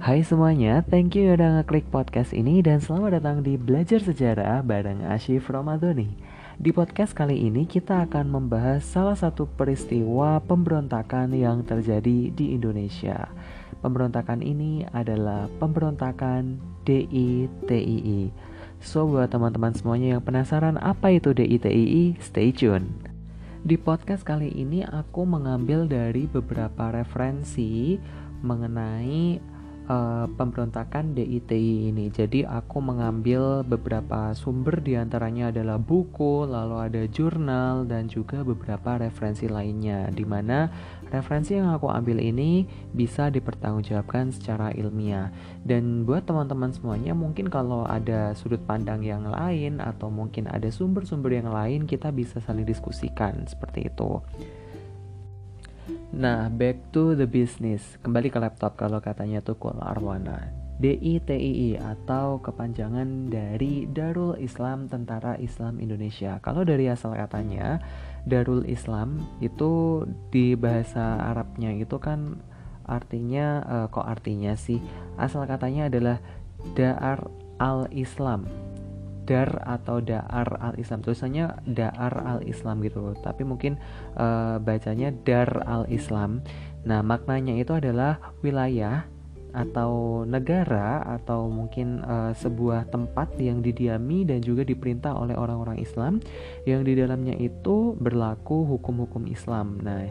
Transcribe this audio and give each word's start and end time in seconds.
Hai 0.00 0.24
semuanya, 0.24 0.80
thank 0.80 1.12
you 1.12 1.36
udah 1.36 1.60
ngeklik 1.60 1.84
podcast 1.92 2.32
ini 2.32 2.64
dan 2.64 2.80
selamat 2.80 3.20
datang 3.20 3.44
di 3.44 3.60
Belajar 3.60 4.00
Sejarah 4.00 4.64
bareng 4.64 5.04
Ashif 5.04 5.52
Ramadhani. 5.52 6.16
Di 6.56 6.72
podcast 6.72 7.12
kali 7.12 7.36
ini 7.36 7.68
kita 7.68 8.08
akan 8.08 8.32
membahas 8.32 8.80
salah 8.80 9.12
satu 9.12 9.44
peristiwa 9.44 10.40
pemberontakan 10.48 11.36
yang 11.36 11.68
terjadi 11.68 12.32
di 12.32 12.56
Indonesia. 12.56 13.28
Pemberontakan 13.84 14.40
ini 14.40 14.88
adalah 14.88 15.52
pemberontakan 15.60 16.56
DITII. 16.88 18.32
So 18.80 19.04
buat 19.04 19.28
teman-teman 19.28 19.76
semuanya 19.76 20.16
yang 20.16 20.24
penasaran 20.24 20.80
apa 20.80 21.12
itu 21.12 21.36
DITII, 21.36 22.16
stay 22.24 22.56
tune. 22.56 22.88
Di 23.60 23.76
podcast 23.76 24.24
kali 24.24 24.48
ini 24.48 24.80
aku 24.80 25.28
mengambil 25.28 25.84
dari 25.84 26.24
beberapa 26.24 26.88
referensi 26.88 28.00
mengenai 28.40 29.49
uh, 29.90 30.26
pemberontakan 30.38 31.18
DITI 31.18 31.90
ini. 31.90 32.06
Jadi 32.14 32.46
aku 32.46 32.78
mengambil 32.78 33.66
beberapa 33.66 34.30
sumber 34.38 34.78
di 34.78 34.94
antaranya 34.94 35.50
adalah 35.50 35.76
buku, 35.82 36.46
lalu 36.46 36.76
ada 36.78 37.02
jurnal 37.10 37.84
dan 37.90 38.06
juga 38.06 38.46
beberapa 38.46 39.02
referensi 39.02 39.50
lainnya. 39.50 40.06
Di 40.14 40.22
mana 40.22 40.70
referensi 41.10 41.58
yang 41.58 41.74
aku 41.74 41.90
ambil 41.90 42.22
ini 42.22 42.64
bisa 42.94 43.28
dipertanggungjawabkan 43.34 44.30
secara 44.30 44.70
ilmiah. 44.78 45.34
Dan 45.66 46.06
buat 46.06 46.24
teman-teman 46.24 46.70
semuanya 46.70 47.12
mungkin 47.12 47.50
kalau 47.50 47.82
ada 47.84 48.32
sudut 48.38 48.62
pandang 48.62 49.02
yang 49.02 49.26
lain 49.26 49.82
atau 49.82 50.08
mungkin 50.08 50.46
ada 50.46 50.70
sumber-sumber 50.70 51.34
yang 51.34 51.50
lain 51.50 51.84
kita 51.84 52.14
bisa 52.14 52.38
saling 52.38 52.64
diskusikan 52.64 53.44
seperti 53.50 53.90
itu. 53.90 54.22
Nah, 56.10 56.50
back 56.50 56.90
to 56.90 57.14
the 57.14 57.26
business. 57.26 57.96
Kembali 58.02 58.28
ke 58.28 58.38
laptop 58.42 58.74
kalau 58.74 58.98
katanya 58.98 59.40
Tukul 59.40 59.78
Arwana. 59.78 60.50
DITII 60.80 61.76
atau 61.76 62.40
kepanjangan 62.40 63.28
dari 63.28 63.84
Darul 63.84 64.32
Islam 64.40 64.88
Tentara 64.88 65.36
Islam 65.36 65.76
Indonesia. 65.76 66.40
Kalau 66.40 66.64
dari 66.64 66.88
asal 66.88 67.12
katanya, 67.12 67.84
Darul 68.24 68.64
Islam 68.64 69.20
itu 69.44 70.02
di 70.32 70.56
bahasa 70.56 71.20
Arabnya 71.20 71.76
itu 71.76 72.00
kan 72.00 72.40
artinya 72.88 73.60
uh, 73.68 73.86
kok 73.92 74.08
artinya 74.08 74.56
sih? 74.56 74.80
Asal 75.20 75.44
katanya 75.44 75.92
adalah 75.92 76.16
Dar 76.72 77.28
al-Islam 77.60 78.69
dar 79.28 79.50
atau 79.66 80.00
daar 80.00 80.48
al 80.60 80.74
Islam 80.80 81.04
tulisannya 81.04 81.50
daar 81.76 82.16
al 82.24 82.40
Islam 82.44 82.80
gitu 82.84 83.14
tapi 83.20 83.46
mungkin 83.46 83.76
uh, 84.16 84.56
bacanya 84.60 85.12
dar 85.24 85.50
al 85.66 85.86
Islam 85.92 86.40
nah 86.84 87.04
maknanya 87.04 87.56
itu 87.60 87.76
adalah 87.76 88.18
wilayah 88.40 89.04
atau 89.50 90.22
negara 90.26 91.02
atau 91.18 91.50
mungkin 91.50 92.02
uh, 92.06 92.32
sebuah 92.34 92.90
tempat 92.90 93.34
yang 93.38 93.60
didiami 93.62 94.22
dan 94.22 94.38
juga 94.42 94.62
diperintah 94.62 95.14
oleh 95.14 95.34
orang-orang 95.34 95.82
Islam. 95.82 96.22
Yang 96.66 96.80
di 96.86 96.92
dalamnya 97.02 97.34
itu 97.38 97.98
berlaku 97.98 98.66
hukum-hukum 98.76 99.26
Islam. 99.26 99.82
Nah, 99.82 100.06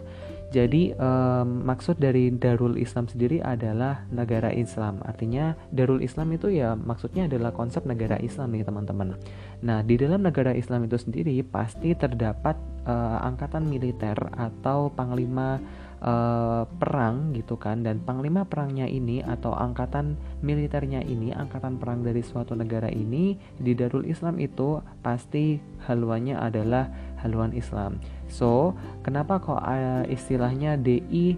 jadi 0.49 0.97
um, 0.97 1.61
maksud 1.61 2.01
dari 2.01 2.33
Darul 2.33 2.73
Islam 2.81 3.05
sendiri 3.05 3.37
adalah 3.37 4.09
negara 4.09 4.49
Islam. 4.49 4.97
Artinya 5.05 5.53
Darul 5.69 6.01
Islam 6.01 6.33
itu 6.33 6.49
ya 6.49 6.73
maksudnya 6.73 7.29
adalah 7.29 7.53
konsep 7.53 7.85
negara 7.85 8.17
Islam 8.17 8.57
nih 8.57 8.65
teman-teman. 8.65 9.13
Nah 9.61 9.85
di 9.85 9.95
dalam 10.01 10.25
negara 10.25 10.57
Islam 10.57 10.89
itu 10.89 10.97
sendiri 10.97 11.45
pasti 11.45 11.93
terdapat 11.93 12.57
uh, 12.89 13.21
angkatan 13.21 13.69
militer 13.69 14.17
atau 14.33 14.89
panglima 14.89 15.61
uh, 16.03 16.63
perang 16.79 17.35
gitu 17.35 17.59
kan 17.59 17.83
dan 17.83 18.03
panglima 18.03 18.47
perangnya 18.47 18.87
ini 18.87 19.23
atau 19.23 19.55
angkatan 19.55 20.15
militernya 20.43 21.03
ini 21.03 21.35
angkatan 21.35 21.79
perang 21.79 22.03
dari 22.03 22.23
suatu 22.23 22.55
negara 22.55 22.87
ini 22.91 23.35
di 23.59 23.75
Darul 23.75 24.07
Islam 24.07 24.39
itu 24.39 24.79
pasti 25.03 25.59
haluannya 25.87 26.39
adalah 26.39 26.91
haluan 27.19 27.51
Islam. 27.51 27.99
So, 28.31 28.77
kenapa 29.03 29.41
kok 29.43 29.59
uh, 29.59 30.05
istilahnya 30.07 30.79
DI 30.79 31.35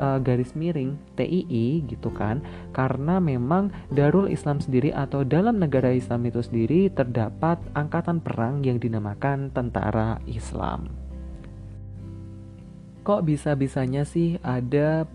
uh, 0.00 0.18
garis 0.18 0.56
miring 0.58 0.98
TII 1.14 1.86
gitu 1.86 2.10
kan? 2.10 2.42
Karena 2.74 3.22
memang 3.22 3.70
Darul 3.92 4.32
Islam 4.32 4.58
sendiri 4.58 4.90
atau 4.90 5.22
dalam 5.22 5.62
negara 5.62 5.94
Islam 5.94 6.26
itu 6.26 6.42
sendiri 6.42 6.90
terdapat 6.90 7.60
angkatan 7.76 8.18
perang 8.18 8.64
yang 8.66 8.82
dinamakan 8.82 9.52
tentara 9.54 10.18
Islam. 10.26 11.01
Kok 13.02 13.26
bisa-bisanya 13.26 14.06
sih 14.06 14.38
ada 14.46 15.10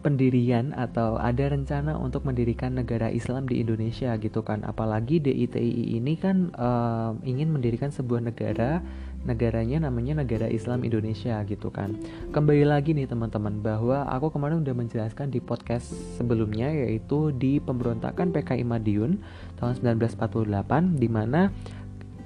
pendirian 0.00 0.72
atau 0.72 1.20
ada 1.20 1.52
rencana 1.52 1.96
untuk 1.96 2.24
mendirikan 2.24 2.72
negara 2.72 3.12
Islam 3.12 3.44
di 3.44 3.60
Indonesia 3.60 4.16
gitu 4.16 4.40
kan? 4.40 4.64
Apalagi 4.64 5.20
DITI 5.20 6.00
ini 6.00 6.16
kan 6.16 6.48
uh, 6.56 7.12
ingin 7.20 7.52
mendirikan 7.52 7.92
sebuah 7.92 8.24
negara 8.24 8.80
negaranya 9.28 9.84
namanya 9.84 10.24
negara 10.24 10.48
Islam 10.48 10.80
Indonesia 10.80 11.44
gitu 11.44 11.68
kan. 11.68 12.00
Kembali 12.32 12.64
lagi 12.64 12.96
nih 12.96 13.04
teman-teman 13.04 13.60
bahwa 13.60 14.08
aku 14.08 14.32
kemarin 14.32 14.64
udah 14.64 14.72
menjelaskan 14.72 15.28
di 15.28 15.44
podcast 15.44 15.92
sebelumnya 16.16 16.72
yaitu 16.72 17.28
di 17.36 17.60
pemberontakan 17.60 18.32
PKI 18.32 18.64
Madiun 18.64 19.20
tahun 19.60 19.76
1948 20.00 20.96
di 20.96 21.08
mana 21.12 21.52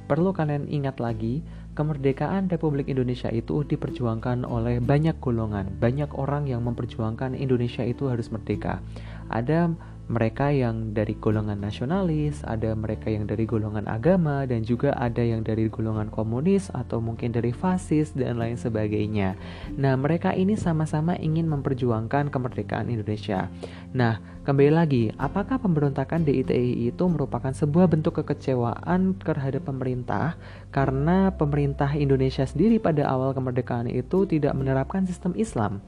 perlu 0.06 0.30
kalian 0.30 0.70
ingat 0.70 1.02
lagi 1.02 1.42
kemerdekaan 1.74 2.48
Republik 2.48 2.86
Indonesia 2.88 3.28
itu 3.28 3.66
diperjuangkan 3.66 4.46
oleh 4.46 4.78
banyak 4.78 5.18
golongan, 5.18 5.68
banyak 5.76 6.14
orang 6.14 6.46
yang 6.46 6.62
memperjuangkan 6.62 7.34
Indonesia 7.34 7.82
itu 7.82 8.06
harus 8.06 8.30
merdeka. 8.30 8.80
Ada 9.28 9.74
mereka 10.04 10.52
yang 10.52 10.92
dari 10.92 11.16
golongan 11.16 11.64
nasionalis, 11.64 12.44
ada 12.44 12.76
mereka 12.76 13.08
yang 13.08 13.24
dari 13.24 13.48
golongan 13.48 13.88
agama, 13.88 14.44
dan 14.44 14.60
juga 14.60 14.92
ada 15.00 15.24
yang 15.24 15.40
dari 15.40 15.72
golongan 15.72 16.12
komunis 16.12 16.68
atau 16.76 17.00
mungkin 17.00 17.32
dari 17.32 17.56
fasis 17.56 18.12
dan 18.12 18.36
lain 18.36 18.60
sebagainya. 18.60 19.32
Nah, 19.80 19.96
mereka 19.96 20.36
ini 20.36 20.60
sama-sama 20.60 21.16
ingin 21.16 21.48
memperjuangkan 21.48 22.28
kemerdekaan 22.28 22.92
Indonesia. 22.92 23.48
Nah, 23.96 24.20
kembali 24.44 24.72
lagi, 24.76 25.04
apakah 25.16 25.56
pemberontakan 25.56 26.28
DITI 26.28 26.92
itu 26.92 27.04
merupakan 27.08 27.56
sebuah 27.56 27.88
bentuk 27.88 28.20
kekecewaan 28.20 29.16
terhadap 29.16 29.64
pemerintah 29.64 30.36
karena 30.68 31.32
pemerintah 31.32 31.96
Indonesia 31.96 32.44
sendiri 32.44 32.76
pada 32.76 33.08
awal 33.08 33.32
kemerdekaan 33.32 33.88
itu 33.88 34.28
tidak 34.28 34.52
menerapkan 34.52 35.08
sistem 35.08 35.32
Islam? 35.32 35.80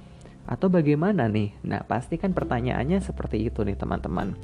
Atau 0.46 0.70
bagaimana 0.70 1.26
nih? 1.26 1.52
Nah, 1.66 1.82
pasti 1.84 2.16
kan 2.16 2.32
pertanyaannya 2.32 3.02
seperti 3.02 3.50
itu 3.50 3.66
nih 3.66 3.76
teman-teman. 3.76 4.38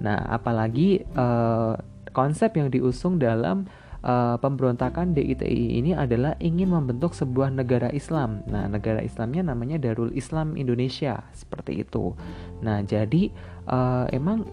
Nah, 0.00 0.16
apalagi 0.30 1.04
uh, 1.18 1.76
konsep 2.14 2.56
yang 2.56 2.72
diusung 2.72 3.20
dalam 3.20 3.68
uh, 4.04 4.36
pemberontakan 4.40 5.12
DITI 5.12 5.76
ini 5.80 5.92
adalah 5.92 6.36
ingin 6.40 6.72
membentuk 6.72 7.12
sebuah 7.12 7.52
negara 7.52 7.92
Islam. 7.92 8.42
Nah, 8.48 8.66
negara 8.66 9.04
Islamnya 9.04 9.52
namanya 9.52 9.76
Darul 9.76 10.12
Islam 10.16 10.56
Indonesia, 10.56 11.24
seperti 11.36 11.84
itu. 11.84 12.16
Nah, 12.64 12.80
jadi 12.84 13.30
uh, 13.68 14.08
emang 14.10 14.48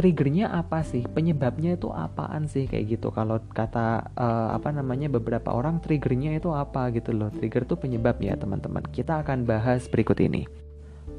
triggernya 0.00 0.48
apa 0.48 0.80
sih? 0.80 1.04
Penyebabnya 1.04 1.76
itu 1.76 1.92
apaan 1.92 2.48
sih? 2.48 2.64
Kayak 2.64 2.96
gitu. 2.96 3.12
Kalau 3.12 3.36
kata 3.52 4.08
uh, 4.16 4.56
apa 4.56 4.72
namanya 4.72 5.12
beberapa 5.12 5.52
orang 5.52 5.84
triggernya 5.84 6.40
itu 6.40 6.48
apa 6.56 6.88
gitu 6.96 7.12
loh. 7.12 7.28
Trigger 7.28 7.68
tuh 7.68 7.76
penyebab 7.76 8.16
ya 8.24 8.32
teman-teman. 8.40 8.80
Kita 8.88 9.20
akan 9.20 9.44
bahas 9.44 9.84
berikut 9.92 10.16
ini. 10.24 10.48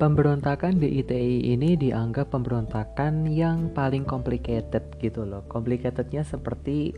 Pemberontakan 0.02 0.81
DITI 0.81 1.53
ini 1.53 1.78
dianggap 1.78 2.34
pemberontakan 2.34 3.30
yang 3.30 3.69
paling 3.69 4.02
complicated 4.02 4.98
gitu 4.98 5.30
loh. 5.30 5.46
Complicatednya 5.46 6.25
seperti 6.25 6.98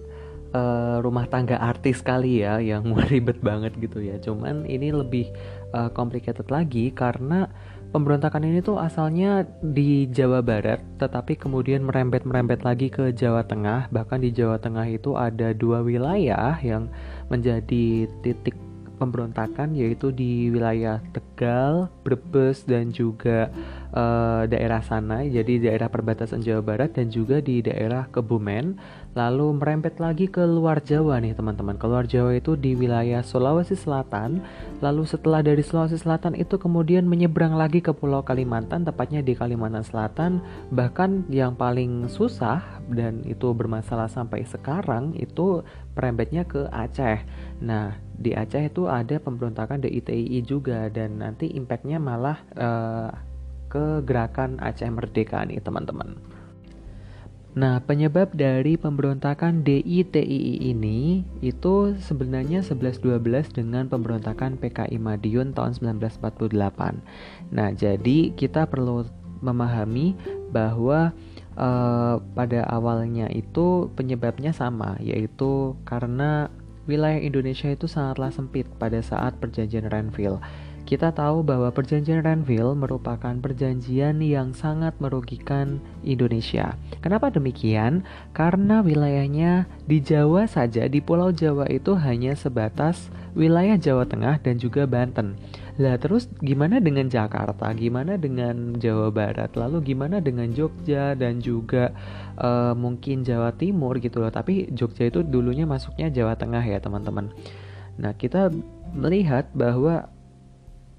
uh, 0.56 1.04
rumah 1.04 1.28
tangga 1.28 1.60
artis 1.60 2.00
kali 2.00 2.48
ya 2.48 2.64
yang 2.64 2.96
ribet 3.12 3.44
banget 3.44 3.76
gitu 3.76 4.00
ya. 4.00 4.16
Cuman 4.24 4.64
ini 4.64 4.96
lebih 4.96 5.36
uh, 5.76 5.92
complicated 5.92 6.48
lagi 6.48 6.96
karena 6.96 7.52
Pemberontakan 7.94 8.50
ini 8.50 8.66
tuh 8.66 8.82
asalnya 8.82 9.46
di 9.62 10.10
Jawa 10.10 10.42
Barat, 10.42 10.82
tetapi 10.98 11.38
kemudian 11.38 11.86
merembet-merembet 11.86 12.66
lagi 12.66 12.90
ke 12.90 13.14
Jawa 13.14 13.46
Tengah. 13.46 13.94
Bahkan 13.94 14.18
di 14.18 14.34
Jawa 14.34 14.58
Tengah 14.58 14.90
itu 14.90 15.14
ada 15.14 15.54
dua 15.54 15.86
wilayah 15.86 16.58
yang 16.66 16.90
menjadi 17.30 18.10
titik 18.26 18.58
pemberontakan, 18.98 19.78
yaitu 19.78 20.10
di 20.10 20.50
wilayah 20.50 21.06
Tegal, 21.14 21.86
Brebes, 22.02 22.66
dan 22.66 22.90
juga 22.90 23.54
uh, 23.94 24.50
daerah 24.50 24.82
sana. 24.82 25.22
Jadi 25.30 25.62
daerah 25.62 25.86
perbatasan 25.86 26.42
Jawa 26.42 26.66
Barat 26.66 26.98
dan 26.98 27.14
juga 27.14 27.46
di 27.46 27.62
daerah 27.62 28.10
Kebumen 28.10 28.74
lalu 29.14 29.54
merembet 29.58 30.02
lagi 30.02 30.26
ke 30.26 30.42
luar 30.42 30.82
Jawa 30.82 31.22
nih 31.22 31.38
teman-teman. 31.38 31.78
Ke 31.78 31.86
luar 31.86 32.06
Jawa 32.10 32.38
itu 32.38 32.58
di 32.58 32.74
wilayah 32.74 33.22
Sulawesi 33.22 33.78
Selatan. 33.78 34.42
Lalu 34.82 35.06
setelah 35.06 35.46
dari 35.46 35.62
Sulawesi 35.62 36.02
Selatan 36.02 36.34
itu 36.34 36.58
kemudian 36.58 37.06
menyeberang 37.06 37.54
lagi 37.54 37.80
ke 37.80 37.94
Pulau 37.94 38.26
Kalimantan, 38.26 38.86
tepatnya 38.86 39.22
di 39.22 39.38
Kalimantan 39.38 39.86
Selatan. 39.86 40.42
Bahkan 40.74 41.30
yang 41.30 41.54
paling 41.54 42.10
susah 42.10 42.62
dan 42.90 43.22
itu 43.30 43.54
bermasalah 43.54 44.10
sampai 44.10 44.44
sekarang 44.50 45.14
itu 45.16 45.62
merembetnya 45.94 46.44
ke 46.44 46.66
Aceh. 46.74 47.22
Nah, 47.62 47.94
di 48.18 48.34
Aceh 48.34 48.66
itu 48.66 48.90
ada 48.90 49.22
pemberontakan 49.22 49.86
DITI 49.86 50.42
juga 50.42 50.90
dan 50.90 51.22
nanti 51.22 51.54
impactnya 51.54 52.02
malah 52.02 52.42
uh, 52.58 53.14
ke 53.70 54.02
gerakan 54.06 54.58
Aceh 54.58 54.90
Merdeka 54.90 55.46
nih 55.46 55.62
teman-teman. 55.62 56.33
Nah, 57.54 57.78
penyebab 57.86 58.34
dari 58.34 58.82
pemberontakan 58.82 59.62
DITII 59.62 60.74
ini 60.74 61.22
itu 61.46 61.94
sebenarnya 62.02 62.66
11-12 62.66 63.54
dengan 63.54 63.86
pemberontakan 63.86 64.58
PKI 64.58 64.98
Madiun 64.98 65.54
tahun 65.54 65.78
1948. 65.78 66.50
Nah, 67.54 67.70
jadi 67.78 68.34
kita 68.34 68.66
perlu 68.66 69.06
memahami 69.46 70.18
bahwa 70.50 71.14
uh, 71.54 72.18
pada 72.34 72.66
awalnya 72.74 73.30
itu 73.30 73.92
penyebabnya 73.94 74.50
sama, 74.50 74.98
yaitu 74.98 75.78
karena 75.86 76.50
wilayah 76.90 77.22
Indonesia 77.22 77.70
itu 77.70 77.86
sangatlah 77.86 78.34
sempit 78.34 78.66
pada 78.82 78.98
saat 79.06 79.38
perjanjian 79.38 79.94
Renville. 79.94 80.42
Kita 80.84 81.16
tahu 81.16 81.48
bahwa 81.48 81.72
perjanjian 81.72 82.28
Renville 82.28 82.76
merupakan 82.76 83.32
perjanjian 83.40 84.20
yang 84.20 84.52
sangat 84.52 84.92
merugikan 85.00 85.80
Indonesia. 86.04 86.76
Kenapa 87.00 87.32
demikian? 87.32 88.04
Karena 88.36 88.84
wilayahnya 88.84 89.64
di 89.88 90.04
Jawa 90.04 90.44
saja, 90.44 90.84
di 90.92 91.00
Pulau 91.00 91.32
Jawa 91.32 91.72
itu 91.72 91.96
hanya 91.96 92.36
sebatas 92.36 93.08
wilayah 93.32 93.80
Jawa 93.80 94.04
Tengah 94.06 94.44
dan 94.44 94.60
juga 94.60 94.84
Banten. 94.84 95.40
Lah 95.82 95.98
terus 95.98 96.30
gimana 96.44 96.78
dengan 96.78 97.10
Jakarta? 97.10 97.74
Gimana 97.74 98.20
dengan 98.20 98.78
Jawa 98.78 99.10
Barat? 99.10 99.58
Lalu 99.58 99.96
gimana 99.96 100.22
dengan 100.22 100.54
Jogja 100.54 101.18
dan 101.18 101.42
juga 101.42 101.90
uh, 102.38 102.78
mungkin 102.78 103.26
Jawa 103.26 103.56
Timur 103.58 103.98
gitu 103.98 104.22
loh. 104.22 104.30
Tapi 104.30 104.70
Jogja 104.70 105.10
itu 105.10 105.26
dulunya 105.26 105.66
masuknya 105.66 106.14
Jawa 106.14 106.38
Tengah 106.38 106.62
ya, 106.62 106.78
teman-teman. 106.78 107.34
Nah, 107.98 108.14
kita 108.14 108.54
melihat 108.94 109.50
bahwa 109.58 110.13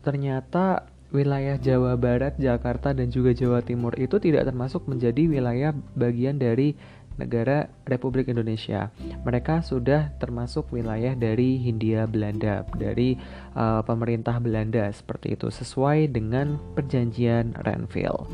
ternyata 0.04 0.84
wilayah 1.14 1.56
Jawa 1.56 1.96
Barat, 1.96 2.36
Jakarta, 2.36 2.92
dan 2.92 3.08
juga 3.08 3.32
Jawa 3.32 3.64
Timur 3.64 3.94
itu 3.96 4.20
tidak 4.20 4.50
termasuk 4.50 4.84
menjadi 4.90 5.30
wilayah 5.30 5.72
bagian 5.96 6.36
dari 6.36 6.76
negara 7.14 7.70
Republik 7.86 8.26
Indonesia. 8.26 8.90
Mereka 9.22 9.62
sudah 9.62 10.10
termasuk 10.18 10.74
wilayah 10.74 11.14
dari 11.14 11.62
Hindia 11.62 12.10
Belanda, 12.10 12.66
dari 12.74 13.14
uh, 13.54 13.86
pemerintah 13.86 14.42
Belanda 14.42 14.90
seperti 14.90 15.38
itu, 15.38 15.46
sesuai 15.50 16.10
dengan 16.10 16.58
perjanjian 16.74 17.54
Renville. 17.62 18.26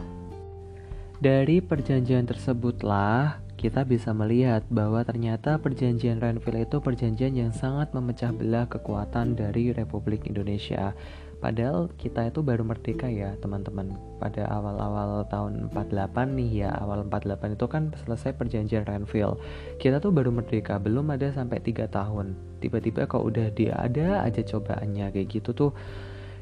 Dari 1.21 1.61
perjanjian 1.61 2.25
tersebutlah 2.25 3.45
kita 3.61 3.85
bisa 3.85 4.17
melihat 4.17 4.65
bahwa 4.73 5.05
ternyata 5.05 5.61
perjanjian 5.61 6.17
Renville 6.17 6.65
itu 6.65 6.81
perjanjian 6.81 7.37
yang 7.37 7.53
sangat 7.53 7.93
memecah 7.93 8.33
belah 8.33 8.65
kekuatan 8.65 9.37
dari 9.37 9.77
Republik 9.77 10.25
Indonesia. 10.25 10.97
Padahal 11.41 11.89
kita 11.97 12.29
itu 12.29 12.45
baru 12.45 12.69
merdeka 12.69 13.09
ya 13.09 13.33
teman-teman. 13.41 13.97
Pada 14.21 14.45
awal-awal 14.45 15.25
tahun 15.33 15.73
48 15.73 16.37
nih 16.37 16.69
ya 16.69 16.71
Awal 16.77 17.09
48 17.09 17.57
itu 17.57 17.67
kan 17.67 17.83
selesai 18.05 18.37
perjanjian 18.37 18.85
Renville. 18.85 19.41
Kita 19.81 20.05
tuh 20.05 20.13
baru 20.13 20.29
merdeka 20.29 20.77
Belum 20.77 21.09
ada 21.09 21.33
sampai 21.33 21.65
3 21.65 21.89
tahun. 21.89 22.37
Tiba-tiba 22.61 23.09
kok 23.09 23.25
udah 23.25 23.49
dia 23.57 23.73
ada 23.73 24.21
aja 24.21 24.45
cobaannya 24.45 25.17
Kayak 25.17 25.41
gitu 25.41 25.51
tuh. 25.57 25.73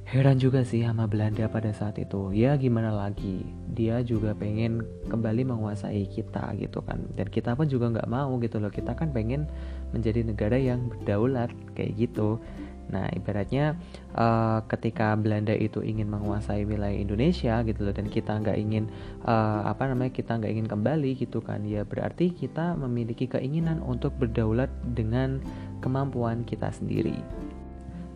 Heran 0.09 0.41
juga 0.41 0.65
sih 0.65 0.81
sama 0.83 1.05
Belanda 1.05 1.47
pada 1.53 1.69
saat 1.69 2.01
itu. 2.01 2.33
Ya 2.33 2.57
gimana 2.57 2.89
lagi? 2.89 3.45
Dia 3.77 4.01
juga 4.01 4.33
pengen 4.33 4.81
kembali 5.13 5.45
menguasai 5.45 6.09
kita 6.09 6.57
gitu 6.57 6.81
kan. 6.81 7.05
Dan 7.13 7.29
kita 7.29 7.53
pun 7.53 7.69
juga 7.69 7.93
nggak 7.93 8.09
mau 8.09 8.35
gitu 8.41 8.57
loh. 8.57 8.73
Kita 8.73 8.97
kan 8.97 9.13
pengen 9.13 9.45
menjadi 9.93 10.25
negara 10.25 10.57
yang 10.57 10.89
berdaulat 10.89 11.53
Kayak 11.77 12.09
gitu 12.09 12.41
Nah, 12.89 13.09
ibaratnya 13.13 13.77
uh, 14.17 14.65
ketika 14.69 15.13
Belanda 15.17 15.53
itu 15.53 15.85
ingin 15.85 16.09
menguasai 16.09 16.65
wilayah 16.65 16.97
Indonesia 16.97 17.61
gitu 17.65 17.85
loh 17.85 17.95
dan 17.95 18.09
kita 18.09 18.41
nggak 18.41 18.59
ingin 18.59 18.89
uh, 19.29 19.69
apa 19.69 19.89
namanya 19.93 20.13
kita 20.13 20.41
nggak 20.41 20.53
ingin 20.53 20.69
kembali 20.69 21.11
gitu 21.21 21.45
kan 21.45 21.65
ya 21.69 21.85
berarti 21.85 22.33
kita 22.33 22.77
memiliki 22.81 23.29
keinginan 23.29 23.85
untuk 23.85 24.17
berdaulat 24.17 24.73
dengan 24.97 25.41
kemampuan 25.85 26.43
kita 26.49 26.73
sendiri. 26.73 27.17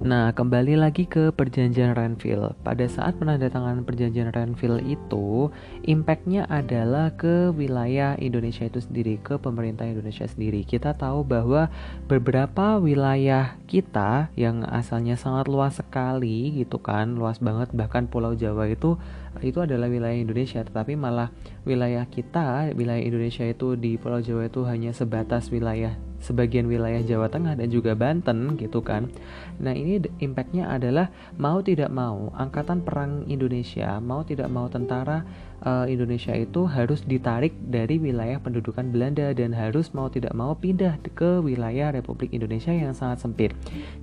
Nah, 0.02 0.34
kembali 0.34 0.82
lagi 0.82 1.06
ke 1.06 1.30
perjanjian 1.30 1.94
Renville. 1.94 2.58
Pada 2.66 2.90
saat 2.90 3.22
penandatanganan 3.22 3.86
perjanjian 3.86 4.34
Renville 4.34 4.82
itu, 4.82 5.46
impactnya 5.86 6.42
adalah 6.50 7.14
ke 7.14 7.54
wilayah 7.54 8.18
Indonesia 8.18 8.66
itu 8.66 8.82
sendiri, 8.82 9.22
ke 9.22 9.38
pemerintah 9.38 9.86
Indonesia 9.86 10.26
sendiri. 10.26 10.66
Kita 10.66 10.98
tahu 10.98 11.22
bahwa 11.22 11.70
beberapa 12.10 12.82
wilayah 12.82 13.54
kita 13.70 14.34
yang 14.34 14.66
asalnya 14.66 15.14
sangat 15.14 15.46
luas 15.46 15.78
sekali 15.78 16.50
gitu 16.50 16.82
kan, 16.82 17.14
luas 17.14 17.38
banget 17.38 17.70
bahkan 17.70 18.10
Pulau 18.10 18.34
Jawa 18.34 18.74
itu 18.74 18.98
itu 19.38 19.62
adalah 19.62 19.86
wilayah 19.86 20.18
Indonesia, 20.18 20.66
tetapi 20.66 20.98
malah 20.98 21.30
wilayah 21.62 22.02
kita, 22.10 22.74
wilayah 22.74 23.06
Indonesia 23.06 23.46
itu 23.46 23.78
di 23.78 24.02
Pulau 24.02 24.18
Jawa 24.18 24.50
itu 24.50 24.66
hanya 24.66 24.90
sebatas 24.90 25.46
wilayah 25.54 25.94
sebagian 26.22 26.70
wilayah 26.70 27.02
Jawa 27.02 27.28
Tengah 27.28 27.58
dan 27.58 27.68
juga 27.68 27.98
Banten 27.98 28.54
gitu 28.56 28.80
kan. 28.80 29.10
Nah 29.58 29.74
ini 29.74 29.98
impactnya 30.22 30.70
adalah 30.70 31.10
mau 31.36 31.58
tidak 31.60 31.90
mau 31.90 32.30
angkatan 32.38 32.80
perang 32.86 33.26
Indonesia 33.26 33.98
mau 33.98 34.22
tidak 34.22 34.48
mau 34.48 34.70
tentara 34.70 35.26
uh, 35.64 35.86
Indonesia 35.88 36.34
itu 36.34 36.66
harus 36.68 37.02
ditarik 37.02 37.54
dari 37.58 37.98
wilayah 37.98 38.38
pendudukan 38.38 38.90
Belanda 38.90 39.32
dan 39.32 39.54
harus 39.56 39.90
mau 39.96 40.10
tidak 40.10 40.34
mau 40.36 40.54
pindah 40.54 40.98
ke 41.14 41.42
wilayah 41.42 41.90
Republik 41.94 42.30
Indonesia 42.34 42.70
yang 42.70 42.94
sangat 42.94 43.22
sempit. 43.24 43.50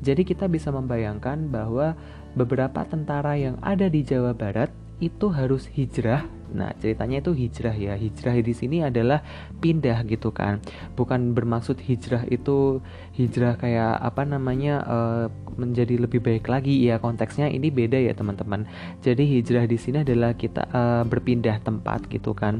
Jadi 0.03 0.27
kita 0.27 0.51
bisa 0.51 0.69
membayangkan 0.73 1.47
bahwa 1.47 1.95
beberapa 2.33 2.85
tentara 2.85 3.35
yang 3.35 3.57
ada 3.63 3.87
di 3.87 4.05
Jawa 4.05 4.35
Barat 4.35 4.71
itu 4.99 5.31
harus 5.31 5.67
hijrah. 5.71 6.27
Nah, 6.49 6.73
ceritanya 6.81 7.23
itu 7.23 7.31
hijrah 7.31 7.75
ya. 7.77 7.93
Hijrah 7.95 8.35
di 8.41 8.53
sini 8.55 8.83
adalah 8.83 9.23
pindah 9.63 10.03
gitu 10.05 10.35
kan. 10.35 10.59
Bukan 10.99 11.31
bermaksud 11.31 11.79
hijrah 11.79 12.27
itu 12.27 12.83
hijrah 13.15 13.55
kayak 13.55 13.95
apa 14.01 14.27
namanya 14.27 14.83
uh, 14.83 15.25
menjadi 15.55 15.95
lebih 16.03 16.19
baik 16.19 16.51
lagi 16.51 16.83
ya. 16.83 16.99
Konteksnya 16.99 17.47
ini 17.47 17.71
beda 17.71 18.01
ya, 18.01 18.11
teman-teman. 18.11 18.67
Jadi 18.99 19.23
hijrah 19.39 19.69
di 19.69 19.77
sini 19.79 20.03
adalah 20.03 20.35
kita 20.35 20.67
uh, 20.73 21.03
berpindah 21.07 21.63
tempat 21.63 22.09
gitu 22.11 22.35
kan 22.35 22.59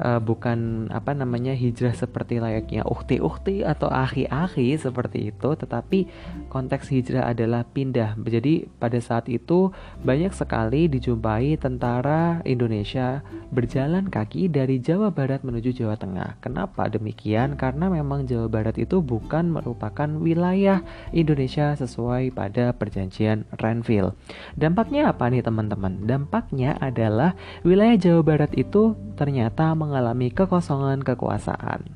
uh, 0.00 0.22
bukan 0.22 0.88
apa 0.94 1.12
namanya 1.12 1.52
hijrah 1.52 1.94
seperti 1.94 2.38
layaknya 2.38 2.86
ukti-ukti 2.86 3.66
atau 3.66 3.90
akhi-akhi 3.90 4.78
seperti 4.78 5.34
itu, 5.34 5.50
tetapi 5.54 6.08
konteks 6.48 6.90
hijrah 6.90 7.28
adalah 7.30 7.66
pindah. 7.66 8.14
Jadi 8.18 8.70
pada 8.78 8.98
saat 9.02 9.26
itu 9.26 9.74
banyak 10.02 10.32
sekali 10.32 10.86
dijumpai 10.88 11.58
tentara 11.58 12.40
Indonesia 12.46 13.20
berjalan 13.50 14.08
kaki 14.08 14.48
dari 14.52 14.78
Jawa 14.78 15.10
Barat 15.10 15.42
menuju 15.42 15.74
Jawa 15.74 15.96
Tengah. 15.96 16.38
Kenapa 16.40 16.86
demikian? 16.88 17.56
Karena 17.56 17.88
memang 17.88 18.28
Jawa 18.28 18.46
Barat 18.48 18.76
itu 18.76 19.00
bukan 19.00 19.50
merupakan 19.50 20.08
wilayah 20.20 20.84
Indonesia 21.10 21.74
sesuai 21.74 22.32
pada 22.32 22.76
perjanjian 22.76 23.48
Renville. 23.56 24.14
Dampaknya 24.54 25.10
apa 25.10 25.32
nih 25.32 25.42
teman-teman? 25.42 26.04
Dampaknya 26.04 26.76
adalah 26.78 27.34
wilayah 27.64 27.96
Jawa 27.96 28.20
Barat 28.22 28.52
itu 28.54 28.94
ternyata 29.16 29.72
mengalami 29.88 30.28
kekosongan 30.28 31.00
kekuasaan. 31.00 31.88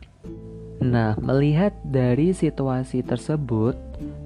Nah, 0.81 1.15
melihat 1.21 1.77
dari 1.85 2.33
situasi 2.33 3.05
tersebut, 3.05 3.77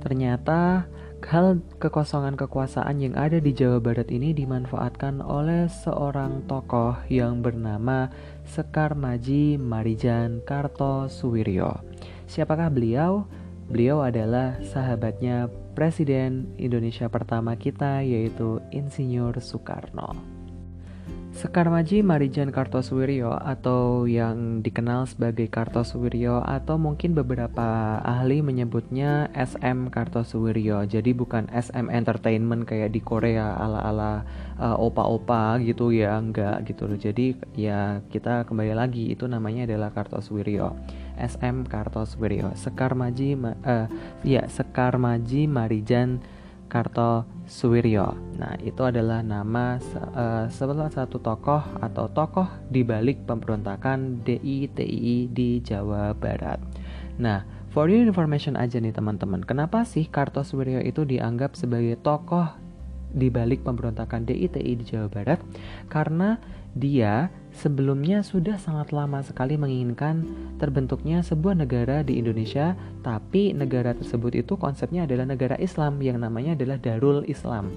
ternyata 0.01 0.87
hal 1.27 1.59
kekosongan 1.83 2.39
kekuasaan 2.39 3.03
yang 3.03 3.19
ada 3.19 3.43
di 3.43 3.51
Jawa 3.51 3.83
Barat 3.83 4.15
ini 4.15 4.31
dimanfaatkan 4.31 5.19
oleh 5.19 5.67
seorang 5.67 6.47
tokoh 6.47 6.95
yang 7.11 7.43
bernama 7.43 8.15
Sekar 8.47 8.95
Maji 8.95 9.59
Marijan 9.59 10.39
Kartosuwiryo. 10.47 11.83
Siapakah 12.31 12.71
beliau? 12.71 13.27
Beliau 13.67 14.07
adalah 14.07 14.63
sahabatnya 14.63 15.51
Presiden 15.75 16.55
Indonesia 16.55 17.11
pertama 17.11 17.59
kita 17.59 18.07
yaitu 18.07 18.63
Insinyur 18.71 19.43
Soekarno. 19.43 20.36
Sekar 21.37 21.69
Maji 21.69 22.01
Marijan 22.01 22.49
Kartosuwiryo 22.49 23.29
atau 23.37 24.09
yang 24.09 24.65
dikenal 24.65 25.05
sebagai 25.05 25.53
Kartosuwiryo 25.53 26.41
atau 26.41 26.81
mungkin 26.81 27.13
beberapa 27.13 28.01
ahli 28.01 28.41
menyebutnya 28.41 29.29
SM 29.37 29.93
Kartosuwiryo. 29.93 30.89
Jadi 30.89 31.13
bukan 31.13 31.53
SM 31.53 31.93
Entertainment 31.93 32.65
kayak 32.65 32.97
di 32.97 33.05
Korea 33.05 33.53
ala-ala 33.53 34.25
uh, 34.57 34.81
opa-opa 34.81 35.61
gitu 35.61 35.93
ya, 35.93 36.17
enggak 36.17 36.65
gitu 36.73 36.89
loh. 36.89 36.97
Jadi 36.97 37.37
ya 37.53 38.01
kita 38.09 38.49
kembali 38.49 38.73
lagi 38.73 39.13
itu 39.13 39.29
namanya 39.29 39.69
adalah 39.69 39.93
Kartosuwiryo. 39.93 40.73
SM 41.21 41.69
Kartosuwiryo. 41.69 42.57
Sekar 42.57 42.97
Maji 42.97 43.37
uh, 43.37 43.85
ya 44.25 44.49
Sekar 44.49 44.97
Maji 44.97 45.45
Marijan 45.45 46.25
Kartosuwiryo. 46.73 47.36
Nah, 48.37 48.59
itu 48.59 48.83
adalah 48.83 49.23
nama 49.23 49.79
uh, 49.79 50.51
satu 50.51 51.23
tokoh 51.23 51.63
atau 51.79 52.11
tokoh 52.11 52.51
di 52.67 52.83
balik 52.83 53.23
pemberontakan 53.25 54.27
DITII 54.27 55.31
di 55.31 55.63
Jawa 55.63 56.11
Barat. 56.19 56.59
Nah, 57.17 57.47
for 57.71 57.87
your 57.87 58.03
information 58.03 58.59
aja 58.59 58.83
nih 58.83 58.93
teman-teman, 58.93 59.47
kenapa 59.47 59.87
sih 59.87 60.11
Kartosuwiryo 60.11 60.83
itu 60.83 61.07
dianggap 61.07 61.55
sebagai 61.55 61.97
tokoh 62.03 62.51
di 63.15 63.31
balik 63.31 63.63
pemberontakan 63.63 64.27
DITI 64.27 64.73
di 64.77 64.85
Jawa 64.85 65.07
Barat? 65.07 65.39
Karena 65.87 66.37
dia 66.77 67.31
sebelumnya 67.57 68.21
sudah 68.21 68.61
sangat 68.61 68.93
lama 68.93 69.25
sekali 69.25 69.57
menginginkan 69.57 70.29
terbentuknya 70.61 71.25
sebuah 71.25 71.57
negara 71.57 72.05
di 72.05 72.21
Indonesia, 72.21 72.77
tapi 73.01 73.57
negara 73.57 73.97
tersebut 73.97 74.37
itu 74.37 74.61
konsepnya 74.61 75.09
adalah 75.09 75.25
negara 75.25 75.57
Islam 75.57 75.99
yang 76.05 76.21
namanya 76.21 76.53
adalah 76.53 76.77
Darul 76.77 77.25
Islam. 77.25 77.73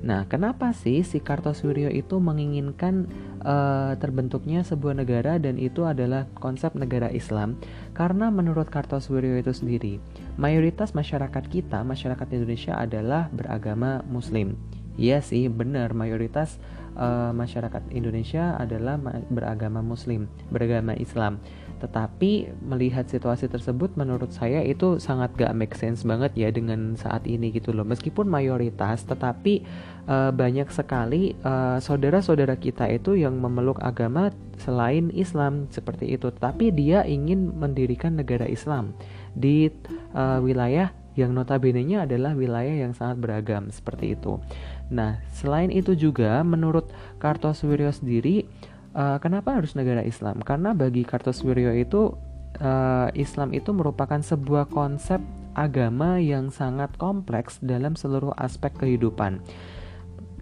Nah, 0.00 0.24
kenapa 0.26 0.72
sih 0.72 1.04
si 1.04 1.20
Kartosuwiryo 1.20 1.92
itu 1.92 2.16
menginginkan 2.16 3.04
uh, 3.44 3.92
terbentuknya 4.00 4.64
sebuah 4.64 4.96
negara 4.96 5.36
dan 5.36 5.60
itu 5.60 5.84
adalah 5.84 6.24
konsep 6.40 6.72
negara 6.72 7.12
Islam? 7.12 7.60
Karena 7.92 8.32
menurut 8.32 8.72
Kartosuwiryo 8.72 9.36
itu 9.44 9.52
sendiri, 9.52 9.94
mayoritas 10.40 10.96
masyarakat 10.96 11.44
kita, 11.52 11.84
masyarakat 11.84 12.26
Indonesia 12.32 12.80
adalah 12.80 13.28
beragama 13.28 14.00
Muslim. 14.08 14.56
Iya 14.98 15.22
sih, 15.22 15.46
benar 15.46 15.94
mayoritas 15.94 16.58
uh, 16.98 17.30
masyarakat 17.30 17.82
Indonesia 17.94 18.58
adalah 18.58 18.98
beragama 19.30 19.80
Muslim, 19.84 20.26
beragama 20.50 20.96
Islam. 20.98 21.38
Tetapi 21.80 22.60
melihat 22.60 23.08
situasi 23.08 23.48
tersebut 23.48 23.96
menurut 23.96 24.28
saya 24.36 24.60
itu 24.60 25.00
sangat 25.00 25.32
gak 25.40 25.56
make 25.56 25.72
sense 25.72 26.04
banget 26.04 26.36
ya 26.36 26.52
dengan 26.52 26.92
saat 27.00 27.24
ini 27.24 27.48
gitu 27.56 27.72
loh. 27.72 27.88
Meskipun 27.88 28.28
mayoritas 28.28 29.08
tetapi 29.08 29.64
uh, 30.04 30.28
banyak 30.28 30.68
sekali 30.68 31.32
uh, 31.40 31.80
saudara-saudara 31.80 32.60
kita 32.60 32.84
itu 32.92 33.16
yang 33.16 33.40
memeluk 33.40 33.80
agama 33.80 34.28
selain 34.60 35.08
Islam 35.16 35.72
seperti 35.72 36.12
itu. 36.12 36.28
Tapi 36.28 36.68
dia 36.68 37.00
ingin 37.08 37.56
mendirikan 37.56 38.20
negara 38.20 38.44
Islam 38.44 38.92
di 39.32 39.72
uh, 40.12 40.44
wilayah 40.44 40.92
yang 41.18 41.34
notabene-nya 41.34 42.06
adalah 42.06 42.36
wilayah 42.38 42.86
yang 42.86 42.92
sangat 42.94 43.18
beragam 43.18 43.72
seperti 43.72 44.14
itu. 44.14 44.38
Nah, 44.90 45.22
selain 45.30 45.70
itu 45.70 45.94
juga 45.94 46.42
menurut 46.42 46.90
Kartosuwiryo 47.22 47.94
sendiri 47.94 48.50
uh, 48.92 49.22
kenapa 49.22 49.54
harus 49.54 49.78
negara 49.78 50.02
Islam? 50.02 50.42
Karena 50.42 50.74
bagi 50.74 51.06
Kartosuwiryo 51.06 51.72
itu 51.78 52.18
uh, 52.58 53.08
Islam 53.14 53.54
itu 53.54 53.70
merupakan 53.70 54.18
sebuah 54.18 54.66
konsep 54.68 55.22
agama 55.54 56.18
yang 56.18 56.50
sangat 56.50 56.94
kompleks 56.98 57.58
dalam 57.62 57.94
seluruh 57.94 58.34
aspek 58.38 58.74
kehidupan. 58.74 59.42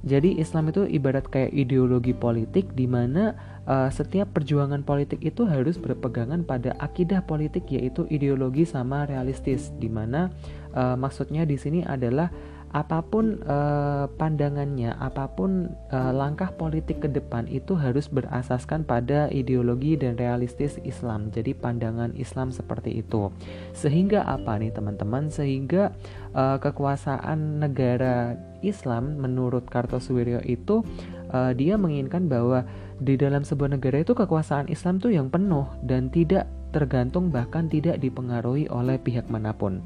Jadi 0.07 0.38
Islam 0.38 0.71
itu 0.71 0.87
ibarat 0.87 1.26
kayak 1.26 1.50
ideologi 1.50 2.14
politik 2.14 2.71
di 2.73 2.87
mana 2.87 3.35
uh, 3.67 3.90
setiap 3.90 4.31
perjuangan 4.31 4.87
politik 4.87 5.21
itu 5.26 5.43
harus 5.43 5.75
berpegangan 5.75 6.47
pada 6.47 6.78
akidah 6.78 7.26
politik 7.26 7.67
yaitu 7.69 8.07
ideologi 8.07 8.62
sama 8.62 9.11
realistis 9.11 9.75
di 9.76 9.90
mana 9.90 10.31
uh, 10.73 10.95
maksudnya 10.95 11.43
di 11.43 11.59
sini 11.59 11.83
adalah 11.83 12.31
apa 12.76 13.00
pun 13.00 13.40
uh, 13.48 14.10
pandangannya, 14.20 14.92
apa 15.00 15.32
pun 15.32 15.72
uh, 15.88 16.12
langkah 16.12 16.52
politik 16.52 17.00
ke 17.00 17.08
depan 17.08 17.48
itu 17.48 17.72
harus 17.72 18.12
berasaskan 18.12 18.84
pada 18.84 19.32
ideologi 19.32 19.96
dan 19.96 20.20
realistis 20.20 20.76
Islam. 20.84 21.32
Jadi 21.32 21.56
pandangan 21.56 22.12
Islam 22.12 22.52
seperti 22.52 23.00
itu. 23.00 23.32
Sehingga 23.72 24.25
apa 24.28 24.60
nih 24.60 24.72
teman-teman? 24.76 25.32
Sehingga 25.32 25.96
uh, 26.37 26.60
kekuasaan 26.60 27.64
negara 27.64 28.37
Islam 28.60 29.16
menurut 29.16 29.64
Kartosuwiryo 29.70 30.44
itu 30.44 30.84
uh, 31.32 31.56
dia 31.56 31.80
menginginkan 31.80 32.28
bahwa 32.28 32.68
di 32.98 33.14
dalam 33.14 33.46
sebuah 33.46 33.78
negara 33.78 34.02
itu 34.02 34.12
kekuasaan 34.12 34.68
Islam 34.68 34.98
tuh 34.98 35.14
yang 35.14 35.30
penuh 35.30 35.64
dan 35.87 36.10
tidak 36.10 36.50
tergantung 36.75 37.32
bahkan 37.32 37.70
tidak 37.70 37.96
dipengaruhi 38.02 38.68
oleh 38.68 39.00
pihak 39.00 39.30
mana 39.32 39.54
pun. 39.56 39.80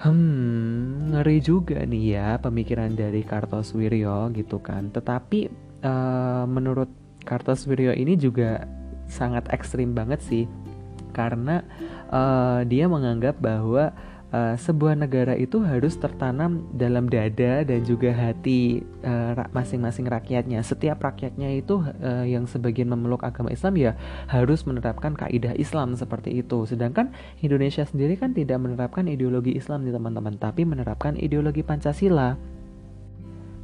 Hmm, 0.00 1.12
ngeri 1.12 1.44
juga 1.44 1.84
nih 1.84 2.16
ya 2.16 2.28
pemikiran 2.40 2.96
dari 2.96 3.20
Kartosuwiryo 3.20 4.32
gitu 4.32 4.56
kan. 4.56 4.88
Tetapi 4.88 5.52
uh, 5.84 6.48
menurut 6.48 6.88
Kartosuwiryo 7.28 7.92
ini 7.92 8.16
juga 8.16 8.64
sangat 9.04 9.52
ekstrim 9.52 9.92
banget 9.92 10.24
sih, 10.24 10.48
karena 11.12 11.60
uh, 12.08 12.64
dia 12.64 12.88
menganggap 12.88 13.44
bahwa 13.44 13.92
uh, 14.30 14.54
sebuah 14.56 14.94
negara 14.98 15.34
itu 15.34 15.62
harus 15.62 15.98
tertanam 15.98 16.66
dalam 16.74 17.06
dada 17.10 17.62
dan 17.66 17.80
juga 17.82 18.14
hati 18.14 18.82
eh, 19.02 19.32
masing-masing 19.50 20.06
rakyatnya. 20.06 20.62
Setiap 20.62 21.02
rakyatnya 21.02 21.50
itu 21.54 21.82
uh, 21.82 22.24
yang 22.24 22.46
sebagian 22.46 22.90
memeluk 22.90 23.22
agama 23.26 23.50
Islam 23.50 23.76
ya 23.76 23.92
harus 24.30 24.64
menerapkan 24.66 25.14
kaidah 25.18 25.54
Islam 25.58 25.94
seperti 25.98 26.40
itu. 26.40 26.64
Sedangkan 26.66 27.12
Indonesia 27.42 27.82
sendiri 27.84 28.16
kan 28.16 28.32
tidak 28.32 28.58
menerapkan 28.62 29.06
ideologi 29.10 29.54
Islam 29.58 29.86
nih 29.86 29.94
teman-teman, 29.94 30.34
tapi 30.38 30.62
menerapkan 30.64 31.18
ideologi 31.18 31.66
Pancasila. 31.66 32.38